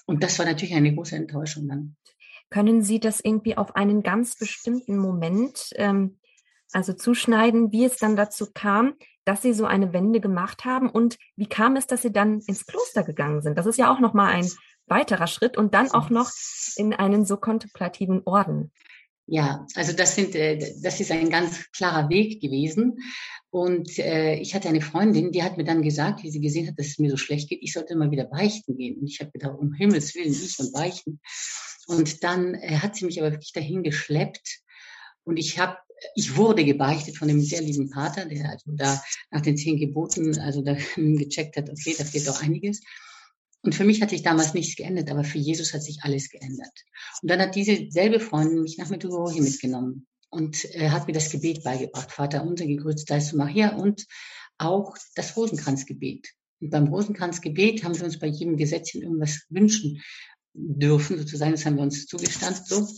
[0.06, 1.96] Und das war natürlich eine große Enttäuschung dann.
[2.50, 6.18] Können Sie das irgendwie auf einen ganz bestimmten Moment, ähm,
[6.72, 8.94] also zuschneiden, wie es dann dazu kam,
[9.24, 12.66] dass Sie so eine Wende gemacht haben und wie kam es, dass Sie dann ins
[12.66, 13.56] Kloster gegangen sind?
[13.56, 14.50] Das ist ja auch noch mal ein
[14.86, 16.30] weiterer Schritt und dann auch noch
[16.76, 18.72] in einen so kontemplativen Orden.
[19.26, 22.98] Ja, also das sind, äh, das ist ein ganz klarer Weg gewesen.
[23.50, 26.78] Und äh, ich hatte eine Freundin, die hat mir dann gesagt, wie sie gesehen hat,
[26.78, 28.98] dass es mir so schlecht geht, ich sollte mal wieder beichten gehen.
[28.98, 31.20] Und ich habe gedacht, um Himmels Willen, ich und beichten.
[31.86, 34.60] Und dann äh, hat sie mich aber wirklich dahin geschleppt.
[35.24, 35.76] Und ich habe
[36.14, 40.38] ich wurde gebeichtet von einem sehr lieben Pater, der also da nach den zehn Geboten
[40.40, 42.80] also da gecheckt hat, okay, da fehlt doch einiges.
[43.62, 46.72] Und für mich hat sich damals nichts geändert, aber für Jesus hat sich alles geändert.
[47.22, 51.30] Und dann hat diese selbe Freundin mich nach Medjugorje mitgenommen und äh, hat mir das
[51.30, 52.10] Gebet beigebracht.
[52.10, 54.06] Vater unser, gegrüßt seist du Maria und
[54.58, 56.28] auch das Rosenkranzgebet.
[56.60, 60.02] Und beim Rosenkranzgebet haben wir uns bei jedem Gesetzchen irgendwas wünschen
[60.54, 61.52] dürfen, sozusagen.
[61.52, 62.88] Das haben wir uns zugestanden so.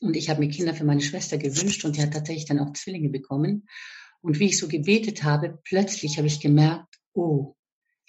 [0.00, 2.72] Und ich habe mir Kinder für meine Schwester gewünscht und die hat tatsächlich dann auch
[2.72, 3.68] Zwillinge bekommen.
[4.22, 7.54] Und wie ich so gebetet habe, plötzlich habe ich gemerkt, oh,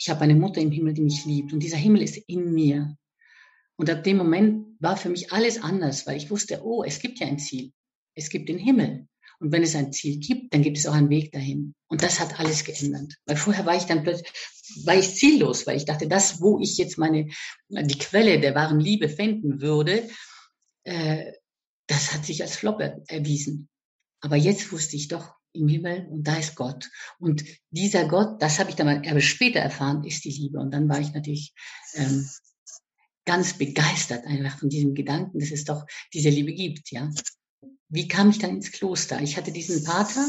[0.01, 1.53] ich habe eine Mutter im Himmel, die mich liebt.
[1.53, 2.97] Und dieser Himmel ist in mir.
[3.75, 7.19] Und ab dem Moment war für mich alles anders, weil ich wusste, oh, es gibt
[7.19, 7.71] ja ein Ziel.
[8.15, 9.07] Es gibt den Himmel.
[9.39, 11.75] Und wenn es ein Ziel gibt, dann gibt es auch einen Weg dahin.
[11.87, 13.13] Und das hat alles geändert.
[13.27, 14.31] Weil vorher war ich dann plötzlich,
[14.85, 17.29] war ich ziellos, weil ich dachte, das, wo ich jetzt meine,
[17.69, 20.09] die Quelle der wahren Liebe finden würde,
[20.83, 21.31] äh,
[21.85, 23.69] das hat sich als Floppe erwiesen.
[24.19, 26.89] Aber jetzt wusste ich doch, im Himmel und da ist Gott.
[27.19, 30.59] Und dieser Gott, das habe ich dann mal aber später erfahren, ist die Liebe.
[30.59, 31.53] Und dann war ich natürlich
[31.93, 32.27] ähm,
[33.25, 37.09] ganz begeistert einfach von diesem Gedanken, dass es doch diese Liebe gibt, ja.
[37.89, 39.21] Wie kam ich dann ins Kloster?
[39.21, 40.25] Ich hatte diesen Pater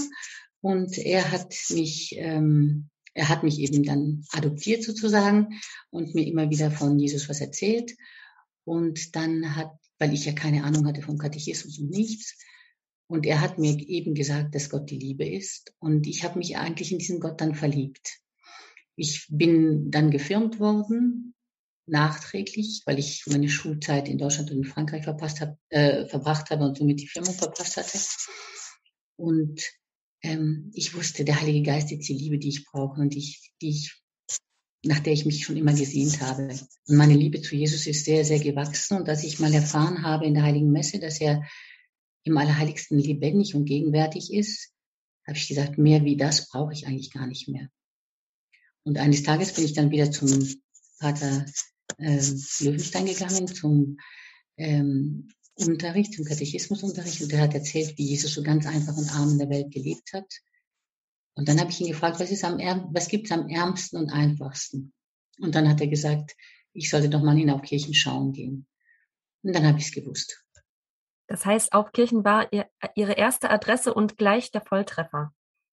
[0.60, 6.50] und er hat mich, ähm, er hat mich eben dann adoptiert sozusagen und mir immer
[6.50, 7.94] wieder von Jesus was erzählt.
[8.64, 9.70] Und dann hat
[10.02, 12.36] weil ich ja keine Ahnung hatte vom Katechismus und nichts.
[13.12, 15.74] Und er hat mir eben gesagt, dass Gott die Liebe ist.
[15.78, 18.20] Und ich habe mich eigentlich in diesen Gott dann verliebt.
[18.96, 21.34] Ich bin dann gefirmt worden,
[21.84, 26.64] nachträglich, weil ich meine Schulzeit in Deutschland und in Frankreich verpasst hab, äh, verbracht habe
[26.64, 27.98] und somit die Firmung verpasst hatte.
[29.16, 29.60] Und
[30.22, 33.72] ähm, ich wusste, der Heilige Geist ist die Liebe, die ich brauche und ich, die
[33.72, 34.02] ich
[34.86, 36.48] nach der ich mich schon immer gesehnt habe.
[36.88, 38.96] Und meine Liebe zu Jesus ist sehr, sehr gewachsen.
[38.96, 41.42] Und dass ich mal erfahren habe in der Heiligen Messe, dass er
[42.24, 44.72] im Allerheiligsten lebendig und gegenwärtig ist,
[45.26, 47.68] habe ich gesagt, mehr wie das brauche ich eigentlich gar nicht mehr.
[48.84, 50.48] Und eines Tages bin ich dann wieder zum
[50.98, 51.46] Pater
[51.98, 52.20] äh,
[52.60, 53.98] Löwenstein gegangen, zum
[54.56, 57.22] ähm, Unterricht, zum Katechismusunterricht.
[57.22, 60.12] Und der hat erzählt, wie Jesus so ganz einfach und arm in der Welt gelebt
[60.12, 60.26] hat
[61.34, 62.58] und dann habe ich ihn gefragt, was, ist am,
[62.92, 64.92] was gibt es am ärmsten und einfachsten?
[65.38, 66.36] Und dann hat er gesagt,
[66.72, 68.66] ich sollte doch mal in Kirchen schauen gehen.
[69.42, 70.41] Und dann habe ich es gewusst.
[71.32, 75.32] Das heißt, auch Kirchen war ihr, Ihre erste Adresse und gleich der Volltreffer.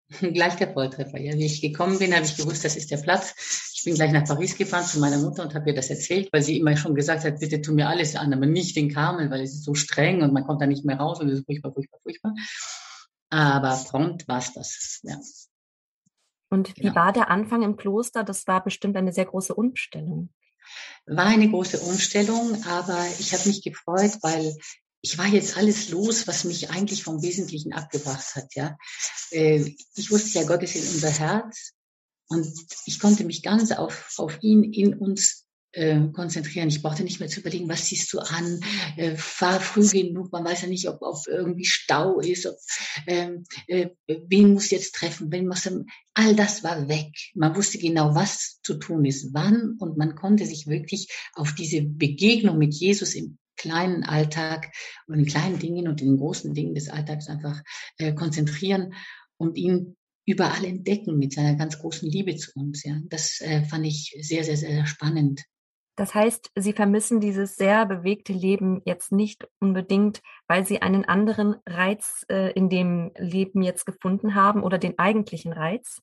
[0.21, 1.33] gleich der Volltreffer, ja.
[1.33, 3.73] Wie ich gekommen bin, habe ich gewusst, das ist der Platz.
[3.75, 6.43] Ich bin gleich nach Paris gefahren zu meiner Mutter und habe ihr das erzählt, weil
[6.43, 9.41] sie immer schon gesagt hat, bitte tu mir alles an, aber nicht den Karmel, weil
[9.41, 11.73] es ist so streng und man kommt da nicht mehr raus und es ist furchtbar,
[11.73, 12.33] furchtbar, furchtbar.
[13.29, 15.19] Aber prompt war es das, ja.
[16.49, 16.95] Und wie genau.
[16.95, 18.23] war der Anfang im Kloster?
[18.23, 20.29] Das war bestimmt eine sehr große Umstellung.
[21.05, 24.55] War eine große Umstellung, aber ich habe mich gefreut, weil
[25.01, 28.53] ich war jetzt alles los, was mich eigentlich vom Wesentlichen abgebracht hat.
[28.55, 28.77] Ja,
[29.31, 29.63] äh,
[29.95, 31.73] ich wusste ja, Gott ist in unser Herz
[32.27, 32.47] und
[32.85, 36.69] ich konnte mich ganz auf, auf ihn in uns äh, konzentrieren.
[36.69, 38.59] Ich brauchte nicht mehr zu überlegen, was siehst du an,
[38.97, 42.55] äh, fahr früh genug, man weiß ja nicht, ob, ob irgendwie Stau ist, ob,
[43.07, 45.69] ähm, äh, wen muss jetzt treffen, wen muss
[46.13, 47.11] all das war weg.
[47.35, 51.81] Man wusste genau, was zu tun ist, wann und man konnte sich wirklich auf diese
[51.83, 54.71] Begegnung mit Jesus im kleinen Alltag
[55.07, 57.61] und in kleinen Dingen und in den großen Dingen des Alltags einfach
[57.97, 58.93] äh, konzentrieren
[59.37, 59.95] und ihn
[60.25, 62.83] überall entdecken mit seiner ganz großen Liebe zu uns.
[62.83, 65.43] Ja, das äh, fand ich sehr, sehr, sehr spannend.
[65.95, 71.55] Das heißt, Sie vermissen dieses sehr bewegte Leben jetzt nicht unbedingt, weil Sie einen anderen
[71.65, 76.01] Reiz äh, in dem Leben jetzt gefunden haben oder den eigentlichen Reiz?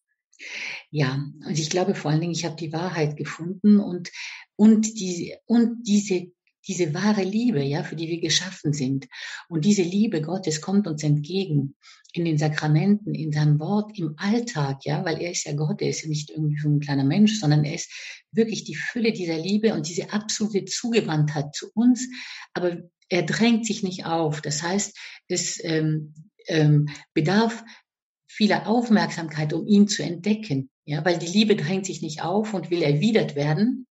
[0.91, 4.11] Ja, und ich glaube vor allen Dingen, ich habe die Wahrheit gefunden und,
[4.57, 6.31] und, die, und diese
[6.67, 9.07] diese wahre Liebe, ja, für die wir geschaffen sind.
[9.49, 11.77] Und diese Liebe Gottes kommt uns entgegen
[12.13, 15.91] in den Sakramenten, in seinem Wort, im Alltag, ja, weil er ist ja Gott, er
[15.91, 17.91] ist ja nicht irgendwie so ein kleiner Mensch, sondern er ist
[18.33, 22.09] wirklich die Fülle dieser Liebe und diese absolute Zugewandtheit zu uns.
[22.55, 24.41] Aber er drängt sich nicht auf.
[24.41, 24.97] Das heißt,
[25.29, 26.15] es ähm,
[26.49, 27.65] ähm, bedarf
[28.27, 30.71] vieler Aufmerksamkeit, um ihn zu entdecken.
[30.85, 33.87] Ja, weil die Liebe drängt sich nicht auf und will erwidert werden,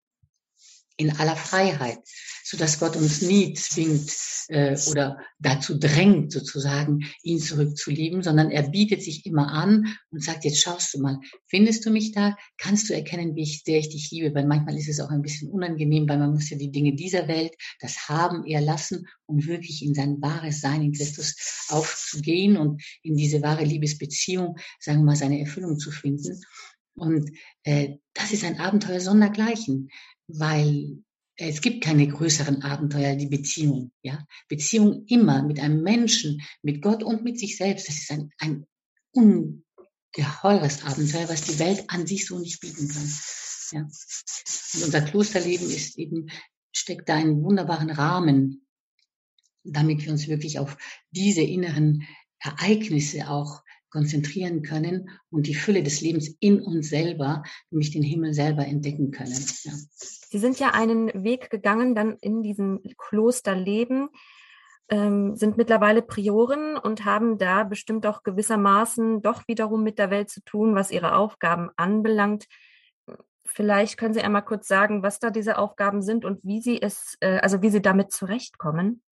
[0.96, 1.98] in aller Freiheit,
[2.44, 4.12] so dass Gott uns nie zwingt
[4.48, 10.44] äh, oder dazu drängt, sozusagen, ihn zurückzulieben, sondern er bietet sich immer an und sagt,
[10.44, 12.36] jetzt schaust du mal, findest du mich da?
[12.58, 14.34] Kannst du erkennen, wie ich, sehr ich dich liebe?
[14.34, 17.28] Weil manchmal ist es auch ein bisschen unangenehm, weil man muss ja die Dinge dieser
[17.28, 21.34] Welt, das Haben eher lassen, um wirklich in sein wahres Sein in Christus
[21.68, 26.40] aufzugehen und in diese wahre Liebesbeziehung, sagen wir mal, seine Erfüllung zu finden.
[26.94, 27.30] Und
[27.62, 29.88] äh, das ist ein Abenteuer sondergleichen
[30.26, 31.02] weil
[31.36, 33.92] es gibt keine größeren Abenteuer, die Beziehung.
[34.02, 34.24] Ja?
[34.48, 37.88] Beziehung immer mit einem Menschen, mit Gott und mit sich selbst.
[37.88, 38.66] Das ist ein, ein
[39.12, 43.12] ungeheures Abenteuer, was die Welt an sich so nicht bieten kann.
[43.72, 43.80] Ja?
[43.80, 46.30] Und unser Klosterleben ist eben,
[46.72, 48.66] steckt da einen wunderbaren Rahmen,
[49.64, 50.76] damit wir uns wirklich auf
[51.10, 52.06] diese inneren
[52.38, 53.63] Ereignisse auch
[53.94, 59.12] konzentrieren können und die Fülle des Lebens in uns selber, nämlich den Himmel selber entdecken
[59.12, 59.30] können.
[59.62, 59.72] Ja.
[60.30, 64.08] Sie sind ja einen Weg gegangen, dann in diesem Klosterleben,
[64.88, 70.28] ähm, sind mittlerweile Prioren und haben da bestimmt auch gewissermaßen doch wiederum mit der Welt
[70.28, 72.46] zu tun, was ihre Aufgaben anbelangt.
[73.44, 77.16] Vielleicht können Sie einmal kurz sagen, was da diese Aufgaben sind und wie Sie es,
[77.20, 79.03] äh, also wie Sie damit zurechtkommen.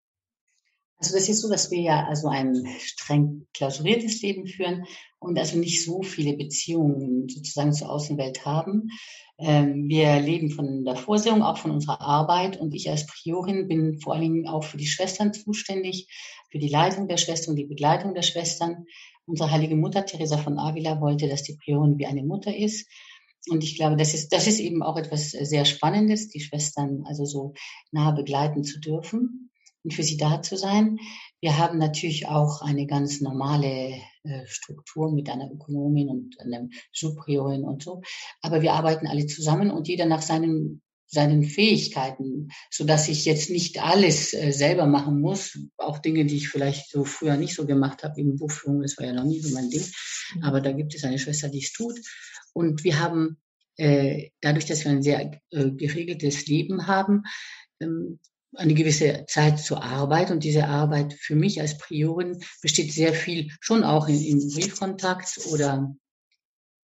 [1.02, 4.84] Also das ist so, dass wir ja also ein streng klausuriertes Leben führen
[5.18, 8.88] und also nicht so viele Beziehungen sozusagen zur Außenwelt haben.
[9.36, 13.98] Ähm, wir leben von der Vorsehung, auch von unserer Arbeit und ich als Priorin bin
[13.98, 16.06] vor allen Dingen auch für die Schwestern zuständig,
[16.52, 18.84] für die Leitung der Schwestern, die Begleitung der Schwestern.
[19.26, 22.88] Unsere heilige Mutter Teresa von Avila wollte, dass die Priorin wie eine Mutter ist.
[23.50, 27.24] Und ich glaube, das ist, das ist eben auch etwas sehr Spannendes, die Schwestern also
[27.24, 27.54] so
[27.90, 29.48] nah begleiten zu dürfen
[29.84, 30.98] und für sie da zu sein.
[31.40, 37.64] Wir haben natürlich auch eine ganz normale äh, Struktur mit einer Ökonomin und einer Supriorin
[37.64, 38.02] und so.
[38.40, 43.50] Aber wir arbeiten alle zusammen und jeder nach seinen seinen Fähigkeiten, so dass ich jetzt
[43.50, 47.66] nicht alles äh, selber machen muss, auch Dinge, die ich vielleicht so früher nicht so
[47.66, 49.84] gemacht habe, eben Buchführung, das war ja noch nie so mein Ding,
[50.34, 50.42] mhm.
[50.42, 52.00] aber da gibt es eine Schwester, die es tut.
[52.54, 53.36] Und wir haben
[53.76, 57.24] äh, dadurch, dass wir ein sehr äh, geregeltes Leben haben,
[57.80, 58.18] ähm,
[58.54, 63.50] eine gewisse Zeit zur Arbeit und diese Arbeit für mich als Priorin besteht sehr viel
[63.60, 65.94] schon auch in, in Briefkontakt oder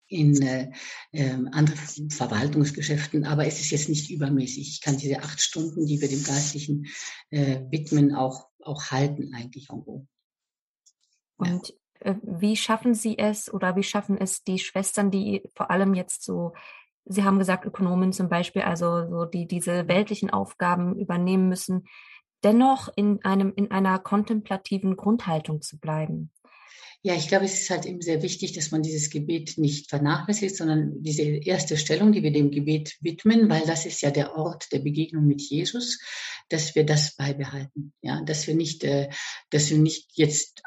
[0.09, 0.73] in äh,
[1.13, 4.69] äh, anderen Verwaltungsgeschäften, aber es ist jetzt nicht übermäßig.
[4.71, 6.87] Ich kann diese acht Stunden, die wir dem Geistlichen
[7.31, 10.07] äh, widmen, auch, auch halten eigentlich irgendwo.
[11.37, 15.95] Und äh, wie schaffen Sie es oder wie schaffen es die Schwestern, die vor allem
[15.95, 16.55] jetzt so
[17.09, 21.87] Sie haben gesagt, Ökonomen zum Beispiel, also so die diese weltlichen Aufgaben übernehmen müssen,
[22.45, 26.31] dennoch in einem in einer kontemplativen Grundhaltung zu bleiben.
[27.03, 30.57] Ja, ich glaube, es ist halt eben sehr wichtig, dass man dieses Gebet nicht vernachlässigt,
[30.57, 34.73] sondern diese erste Stellung, die wir dem Gebet widmen, weil das ist ja der Ort
[34.73, 36.01] der Begegnung mit Jesus,
[36.49, 37.93] dass wir das beibehalten.
[38.03, 39.11] Ja, dass wir nicht, äh,
[39.51, 40.63] dass wir nicht jetzt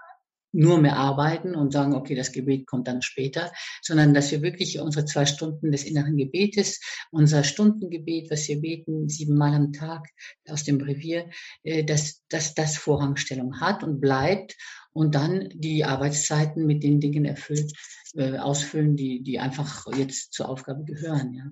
[0.52, 4.80] nur mehr arbeiten und sagen, okay, das Gebet kommt dann später, sondern dass wir wirklich
[4.80, 10.08] unsere zwei Stunden des inneren Gebetes, unser Stundengebet, was wir beten, siebenmal am Tag
[10.48, 11.30] aus dem Brevier,
[11.64, 14.58] äh, dass, dass das Vorrangstellung hat und bleibt
[14.94, 17.72] und dann die Arbeitszeiten mit den Dingen erfüllt,
[18.16, 21.34] äh, ausfüllen, die, die einfach jetzt zur Aufgabe gehören.
[21.34, 21.44] Ja.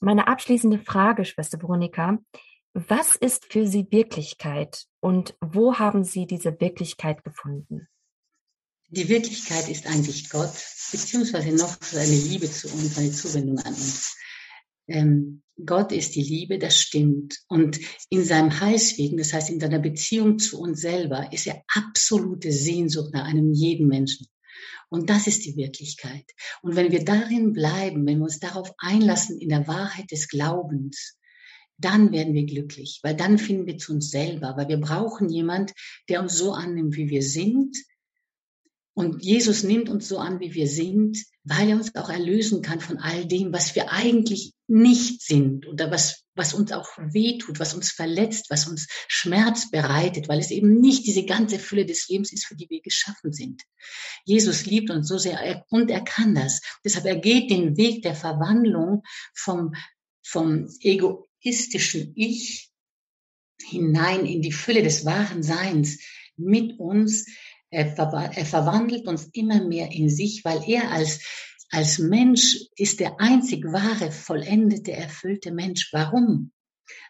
[0.00, 2.18] Meine abschließende Frage, Schwester Veronika,
[2.74, 7.88] was ist für Sie Wirklichkeit und wo haben Sie diese Wirklichkeit gefunden?
[8.94, 10.52] Die Wirklichkeit ist eigentlich Gott,
[10.92, 14.16] beziehungsweise noch seine Liebe zu uns, seine Zuwendung an uns.
[14.86, 17.40] Ähm, Gott ist die Liebe, das stimmt.
[17.48, 22.52] Und in seinem Heilswegen, das heißt in seiner Beziehung zu uns selber, ist er absolute
[22.52, 24.28] Sehnsucht nach einem jeden Menschen.
[24.90, 26.30] Und das ist die Wirklichkeit.
[26.62, 31.18] Und wenn wir darin bleiben, wenn wir uns darauf einlassen in der Wahrheit des Glaubens,
[31.78, 35.72] dann werden wir glücklich, weil dann finden wir zu uns selber, weil wir brauchen jemand,
[36.08, 37.76] der uns so annimmt, wie wir sind,
[38.94, 42.80] und Jesus nimmt uns so an, wie wir sind, weil er uns auch erlösen kann
[42.80, 47.74] von all dem, was wir eigentlich nicht sind oder was, was uns auch wehtut, was
[47.74, 52.32] uns verletzt, was uns Schmerz bereitet, weil es eben nicht diese ganze Fülle des Lebens
[52.32, 53.62] ist, für die wir geschaffen sind.
[54.24, 56.60] Jesus liebt uns so sehr und er kann das.
[56.84, 59.02] Deshalb er geht den Weg der Verwandlung
[59.34, 59.74] vom,
[60.22, 62.70] vom egoistischen Ich
[63.60, 65.98] hinein in die Fülle des wahren Seins
[66.36, 67.26] mit uns,
[67.74, 71.20] er, er verwandelt uns immer mehr in sich, weil er als
[71.70, 75.88] als Mensch ist der einzig wahre, vollendete, erfüllte Mensch.
[75.92, 76.52] Warum?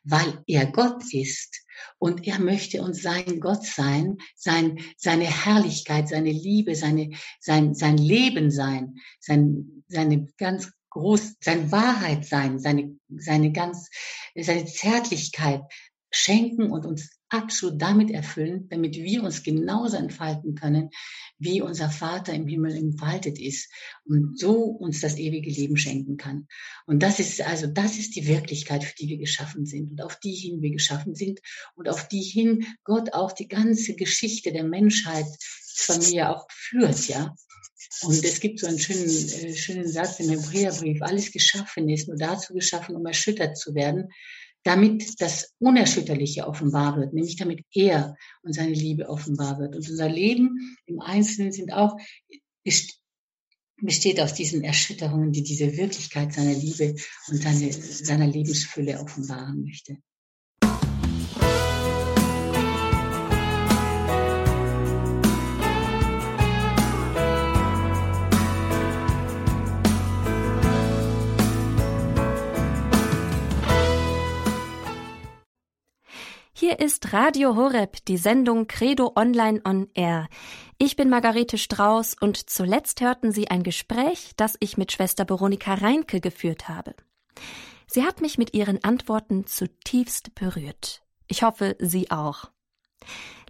[0.05, 1.67] Weil er Gott ist
[1.99, 7.99] und er möchte uns sein Gott sein, sein, seine Herrlichkeit, seine Liebe, seine, sein, sein
[7.99, 13.91] Leben sein, sein, seine ganz groß, seine Wahrheit sein, seine, seine ganz,
[14.35, 15.63] seine Zärtlichkeit
[16.11, 20.91] schenken und uns absolut damit erfüllen, damit wir uns genauso entfalten können,
[21.39, 23.71] wie unser Vater im Himmel entfaltet ist
[24.05, 26.47] und so uns das ewige Leben schenken kann.
[26.87, 30.19] Und das ist also, das ist die Wirklichkeit, für die wir geschaffen sind und auf
[30.21, 31.41] die hin wir geschaffen sind
[31.75, 37.35] und auf die hin Gott auch die ganze Geschichte der Menschheitsfamilie auch führt, ja.
[38.03, 42.17] Und es gibt so einen schönen, äh, schönen Satz im Hebräerbrief, alles geschaffen ist nur
[42.17, 44.09] dazu geschaffen, um erschüttert zu werden
[44.65, 49.77] damit das Unerschütterliche offenbar wird, nämlich damit er und seine Liebe offenbar wird.
[49.77, 51.97] Und unser Leben im Einzelnen sind auch,
[53.77, 56.95] besteht aus diesen Erschütterungen, die diese Wirklichkeit seiner Liebe
[57.29, 59.99] und seine, seiner Lebensfülle offenbaren möchte.
[76.77, 80.27] Hier ist Radio Horeb, die Sendung Credo Online on Air.
[80.77, 85.75] Ich bin Margarete Strauß und zuletzt hörten Sie ein Gespräch, das ich mit Schwester Veronika
[85.75, 86.97] Reinke geführt habe.
[87.87, 91.03] Sie hat mich mit ihren Antworten zutiefst berührt.
[91.29, 92.51] Ich hoffe, Sie auch.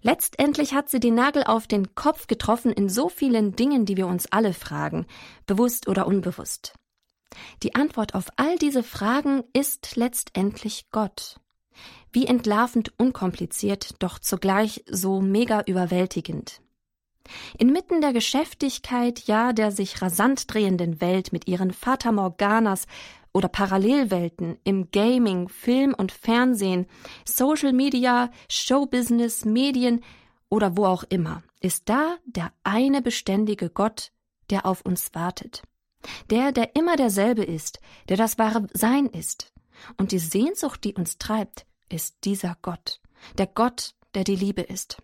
[0.02, 4.06] Letztendlich hat sie den Nagel auf den Kopf getroffen in so vielen Dingen, die wir
[4.06, 5.06] uns alle fragen,
[5.46, 6.74] bewusst oder unbewusst.
[7.62, 11.40] Die Antwort auf all diese Fragen ist letztendlich Gott.
[12.12, 16.60] Wie entlarvend unkompliziert, doch zugleich so mega überwältigend.
[17.58, 22.86] Inmitten der Geschäftigkeit, ja der sich rasant drehenden Welt mit ihren Fata Morganas
[23.32, 26.86] oder Parallelwelten im Gaming, Film und Fernsehen,
[27.24, 30.04] Social Media, Showbusiness, Medien
[30.48, 34.12] oder wo auch immer, ist da der eine beständige Gott,
[34.50, 35.62] der auf uns wartet.
[36.30, 39.53] Der, der immer derselbe ist, der das wahre Sein ist.
[39.96, 43.00] Und die Sehnsucht, die uns treibt, ist dieser Gott,
[43.38, 44.98] der Gott, der die Liebe ist.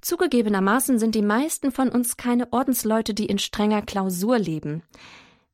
[0.00, 4.82] Zugegebenermaßen sind die meisten von uns keine Ordensleute, die in strenger Klausur leben.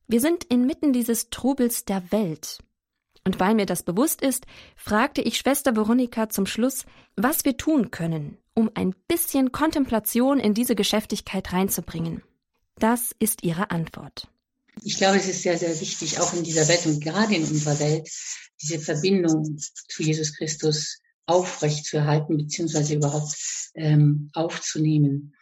[0.07, 2.59] Wir sind inmitten dieses Trubels der Welt.
[3.23, 7.91] Und weil mir das bewusst ist, fragte ich Schwester Veronika zum Schluss, was wir tun
[7.91, 12.23] können, um ein bisschen Kontemplation in diese Geschäftigkeit reinzubringen.
[12.77, 14.27] Das ist ihre Antwort.
[14.83, 17.79] Ich glaube, es ist sehr, sehr wichtig, auch in dieser Welt und gerade in unserer
[17.79, 18.09] Welt,
[18.61, 23.35] diese Verbindung zu Jesus Christus aufrecht zu erhalten, beziehungsweise überhaupt
[23.75, 25.33] ähm, aufzunehmen.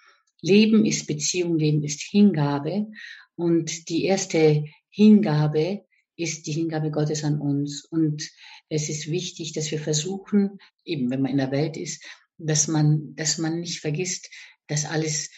[0.42, 2.88] Leben ist Beziehung, Leben ist Hingabe.
[3.36, 7.86] Und die erste Hingabe ist die Hingabe Gottes an uns.
[7.86, 8.30] Und
[8.70, 12.04] es ist wichtig, dass wir versuchen, eben wenn man in der Welt ist,
[12.38, 14.30] dass man, dass man nicht vergisst,
[14.68, 15.30] dass alles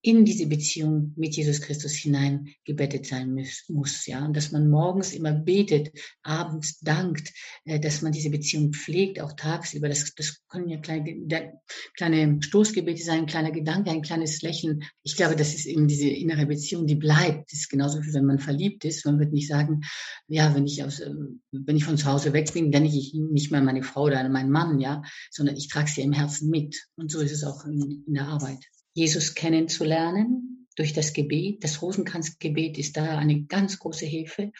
[0.00, 3.34] in diese Beziehung mit Jesus Christus hinein gebettet sein
[3.68, 5.90] muss, ja, und dass man morgens immer betet,
[6.22, 7.32] abends dankt,
[7.64, 9.88] äh, dass man diese Beziehung pflegt, auch tagsüber.
[9.88, 11.60] Das, das können ja kleine,
[11.96, 14.84] kleine Stoßgebete sein, ein kleiner Gedanke, ein kleines Lächeln.
[15.02, 17.50] Ich glaube, das ist eben diese innere Beziehung, die bleibt.
[17.50, 19.04] Das ist genauso wie wenn man verliebt ist.
[19.04, 19.80] Man wird nicht sagen,
[20.28, 21.12] ja, wenn ich aus, äh,
[21.50, 24.50] wenn ich von zu Hause weg bin, dann ich nicht mehr meine Frau oder meinen
[24.50, 26.76] Mann, ja, sondern ich trage sie im Herzen mit.
[26.94, 28.64] Und so ist es auch in, in der Arbeit.
[28.98, 31.62] Jesus kennenzulernen durch das Gebet.
[31.62, 34.52] Das Rosenkranzgebet ist da eine ganz große Hilfe,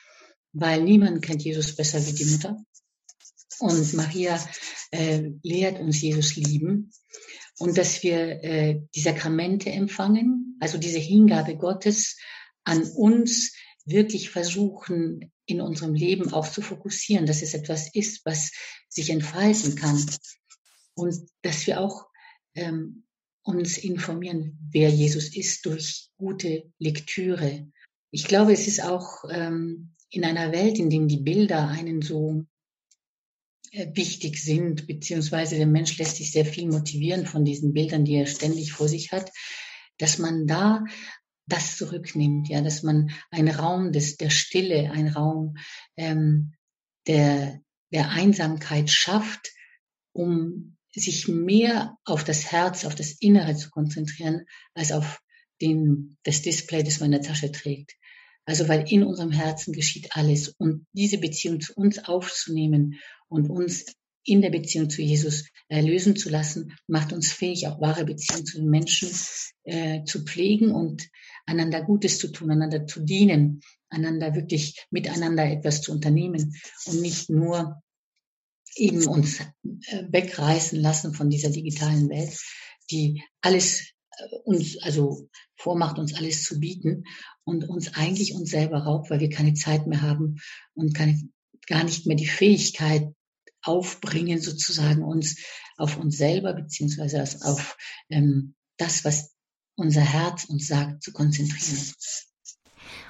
[0.53, 2.57] weil niemand kennt Jesus besser wie die Mutter.
[3.59, 4.39] Und Maria
[4.93, 6.93] äh, lehrt uns Jesus lieben
[7.59, 12.17] und dass wir äh, die Sakramente empfangen, also diese Hingabe Gottes
[12.63, 18.53] an uns wirklich versuchen, in unserem Leben auch zu fokussieren, dass es etwas ist, was
[18.89, 20.07] sich entfalten kann.
[20.95, 22.07] Und dass wir auch
[22.55, 23.08] ähm,
[23.49, 27.67] uns informieren, wer Jesus ist, durch gute Lektüre.
[28.11, 32.45] Ich glaube, es ist auch ähm, in einer Welt, in der die Bilder einen so
[33.73, 38.17] äh, wichtig sind, beziehungsweise der Mensch lässt sich sehr viel motivieren von diesen Bildern, die
[38.17, 39.33] er ständig vor sich hat,
[39.97, 40.85] dass man da
[41.47, 45.57] das zurücknimmt, ja, dass man einen Raum des, der Stille, einen Raum
[45.97, 46.53] ähm,
[47.07, 49.53] der, der Einsamkeit schafft,
[50.13, 55.21] um sich mehr auf das Herz, auf das Innere zu konzentrieren, als auf
[55.61, 57.95] den, das Display, das man in der Tasche trägt.
[58.45, 63.87] Also weil in unserem Herzen geschieht alles und diese Beziehung zu uns aufzunehmen und uns
[64.25, 68.59] in der Beziehung zu Jesus erlösen zu lassen, macht uns fähig, auch wahre Beziehungen zu
[68.59, 69.11] den Menschen
[69.65, 71.09] äh, zu pflegen und
[71.47, 73.61] einander Gutes zu tun, einander zu dienen,
[73.91, 76.55] einander wirklich miteinander etwas zu unternehmen
[76.87, 77.83] und nicht nur
[78.79, 82.39] eben uns äh, wegreißen lassen von dieser digitalen Welt,
[82.91, 87.05] die alles äh, uns, also vormacht, uns alles zu bieten
[87.45, 90.37] und uns eigentlich uns selber raubt, weil wir keine Zeit mehr haben
[90.75, 91.21] und keine,
[91.67, 93.13] gar nicht mehr die Fähigkeit
[93.63, 95.37] aufbringen, sozusagen uns
[95.77, 97.77] auf uns selber beziehungsweise auf
[98.09, 99.35] ähm, das, was
[99.77, 101.93] unser Herz uns sagt, zu konzentrieren.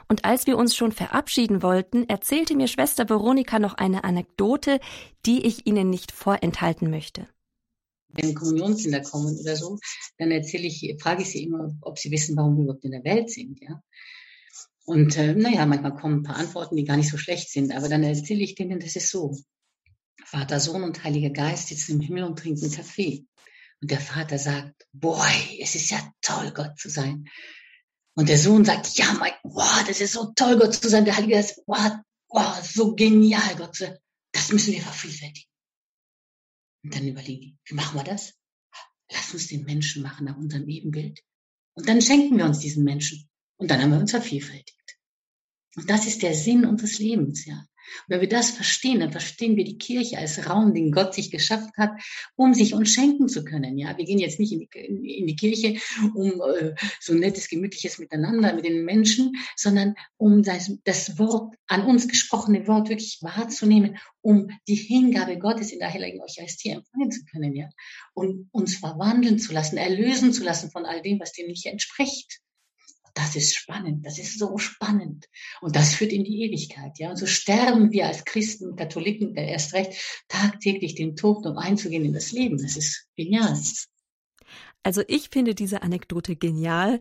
[0.08, 4.80] Und als wir uns schon verabschieden wollten, erzählte mir Schwester Veronika noch eine Anekdote,
[5.26, 7.28] die ich Ihnen nicht vorenthalten möchte.
[8.08, 9.78] Wenn Kommunionskinder kommen oder so,
[10.16, 13.04] dann erzähle ich, frage ich sie immer, ob sie wissen, warum wir überhaupt in der
[13.04, 13.82] Welt sind, ja.
[14.86, 17.90] Und äh, naja, manchmal kommen ein paar Antworten, die gar nicht so schlecht sind, aber
[17.90, 19.36] dann erzähle ich denen, das ist so.
[20.24, 23.26] Vater, Sohn und Heiliger Geist sitzen im Himmel und trinken Kaffee.
[23.82, 27.26] Und der Vater sagt, boy, es ist ja toll, Gott zu sein.
[28.18, 31.04] Und der Sohn sagt, ja, mein, wow, das ist so toll, Gott zu sein.
[31.04, 31.98] Der Heilige Geist, wow,
[32.28, 33.96] wow, so genial, Gott zu sein.
[34.32, 35.48] Das müssen wir vervielfältigen.
[36.82, 38.34] Und dann überlegen die, wie machen wir das?
[39.12, 41.20] Lass uns den Menschen machen nach unserem Ebenbild.
[41.74, 43.30] Und dann schenken wir uns diesen Menschen.
[43.56, 44.98] Und dann haben wir uns vervielfältigt.
[45.76, 47.67] Und das ist der Sinn unseres Lebens, ja.
[48.06, 51.30] Und wenn wir das verstehen, dann verstehen wir die Kirche als Raum, den Gott sich
[51.30, 51.92] geschaffen hat,
[52.36, 53.78] um sich uns schenken zu können.
[53.78, 54.60] Ja, wir gehen jetzt nicht in
[55.02, 55.80] die, in die Kirche,
[56.14, 61.54] um äh, so ein nettes, gemütliches Miteinander mit den Menschen, sondern um das, das Wort,
[61.66, 67.10] an uns gesprochene Wort wirklich wahrzunehmen, um die Hingabe Gottes in der Heiligen Eucharistie empfangen
[67.10, 67.68] zu können, ja,
[68.14, 72.40] und uns verwandeln zu lassen, erlösen zu lassen von all dem, was dem nicht entspricht.
[73.18, 75.28] Das ist spannend, das ist so spannend.
[75.60, 77.10] Und das führt in die Ewigkeit, ja.
[77.10, 82.04] Und so sterben wir als Christen, Katholiken, der erst recht, tagtäglich den Tod, um einzugehen
[82.04, 82.62] in das Leben.
[82.62, 83.58] Das ist genial.
[84.82, 87.00] Also ich finde diese Anekdote genial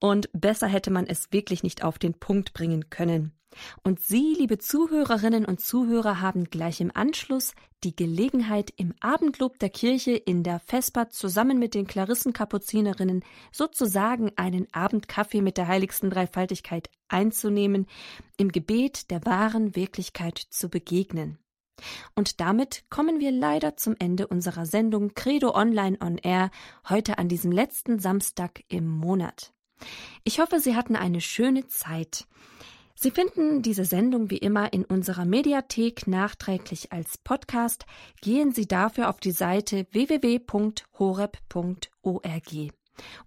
[0.00, 3.32] und besser hätte man es wirklich nicht auf den Punkt bringen können.
[3.82, 7.54] Und Sie, liebe Zuhörerinnen und Zuhörer, haben gleich im Anschluss
[7.84, 14.66] die Gelegenheit, im Abendlob der Kirche in der Vesper zusammen mit den Klarissenkapuzinerinnen sozusagen einen
[14.72, 17.86] Abendkaffee mit der heiligsten Dreifaltigkeit einzunehmen,
[18.36, 21.38] im Gebet der wahren Wirklichkeit zu begegnen.
[22.14, 26.50] Und damit kommen wir leider zum Ende unserer Sendung Credo Online on Air
[26.88, 29.52] heute an diesem letzten Samstag im Monat.
[30.24, 32.26] Ich hoffe, Sie hatten eine schöne Zeit.
[32.94, 37.86] Sie finden diese Sendung wie immer in unserer Mediathek nachträglich als Podcast.
[38.20, 40.78] Gehen Sie dafür auf die Seite www.horeb.org.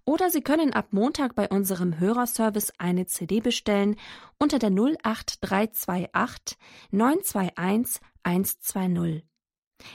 [0.04, 3.96] Oder Sie können ab Montag bei unserem Hörerservice eine CD bestellen
[4.38, 6.58] unter der 08328
[6.90, 9.24] 921 120.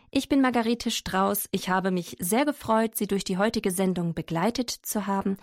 [0.10, 1.50] Ich bin Margarete Strauß.
[1.52, 5.38] Ich habe mich sehr gefreut, Sie durch die heutige Sendung begleitet zu haben.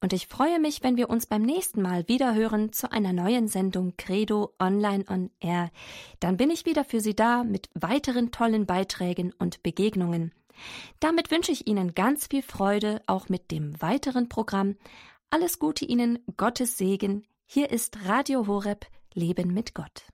[0.00, 3.48] Und ich freue mich, wenn wir uns beim nächsten Mal wieder hören zu einer neuen
[3.48, 5.70] Sendung Credo Online on Air.
[6.20, 10.32] Dann bin ich wieder für Sie da mit weiteren tollen Beiträgen und Begegnungen.
[11.00, 14.76] Damit wünsche ich Ihnen ganz viel Freude auch mit dem weiteren Programm.
[15.30, 17.26] Alles Gute Ihnen, Gottes Segen.
[17.46, 20.04] Hier ist Radio Horeb Leben mit Gott.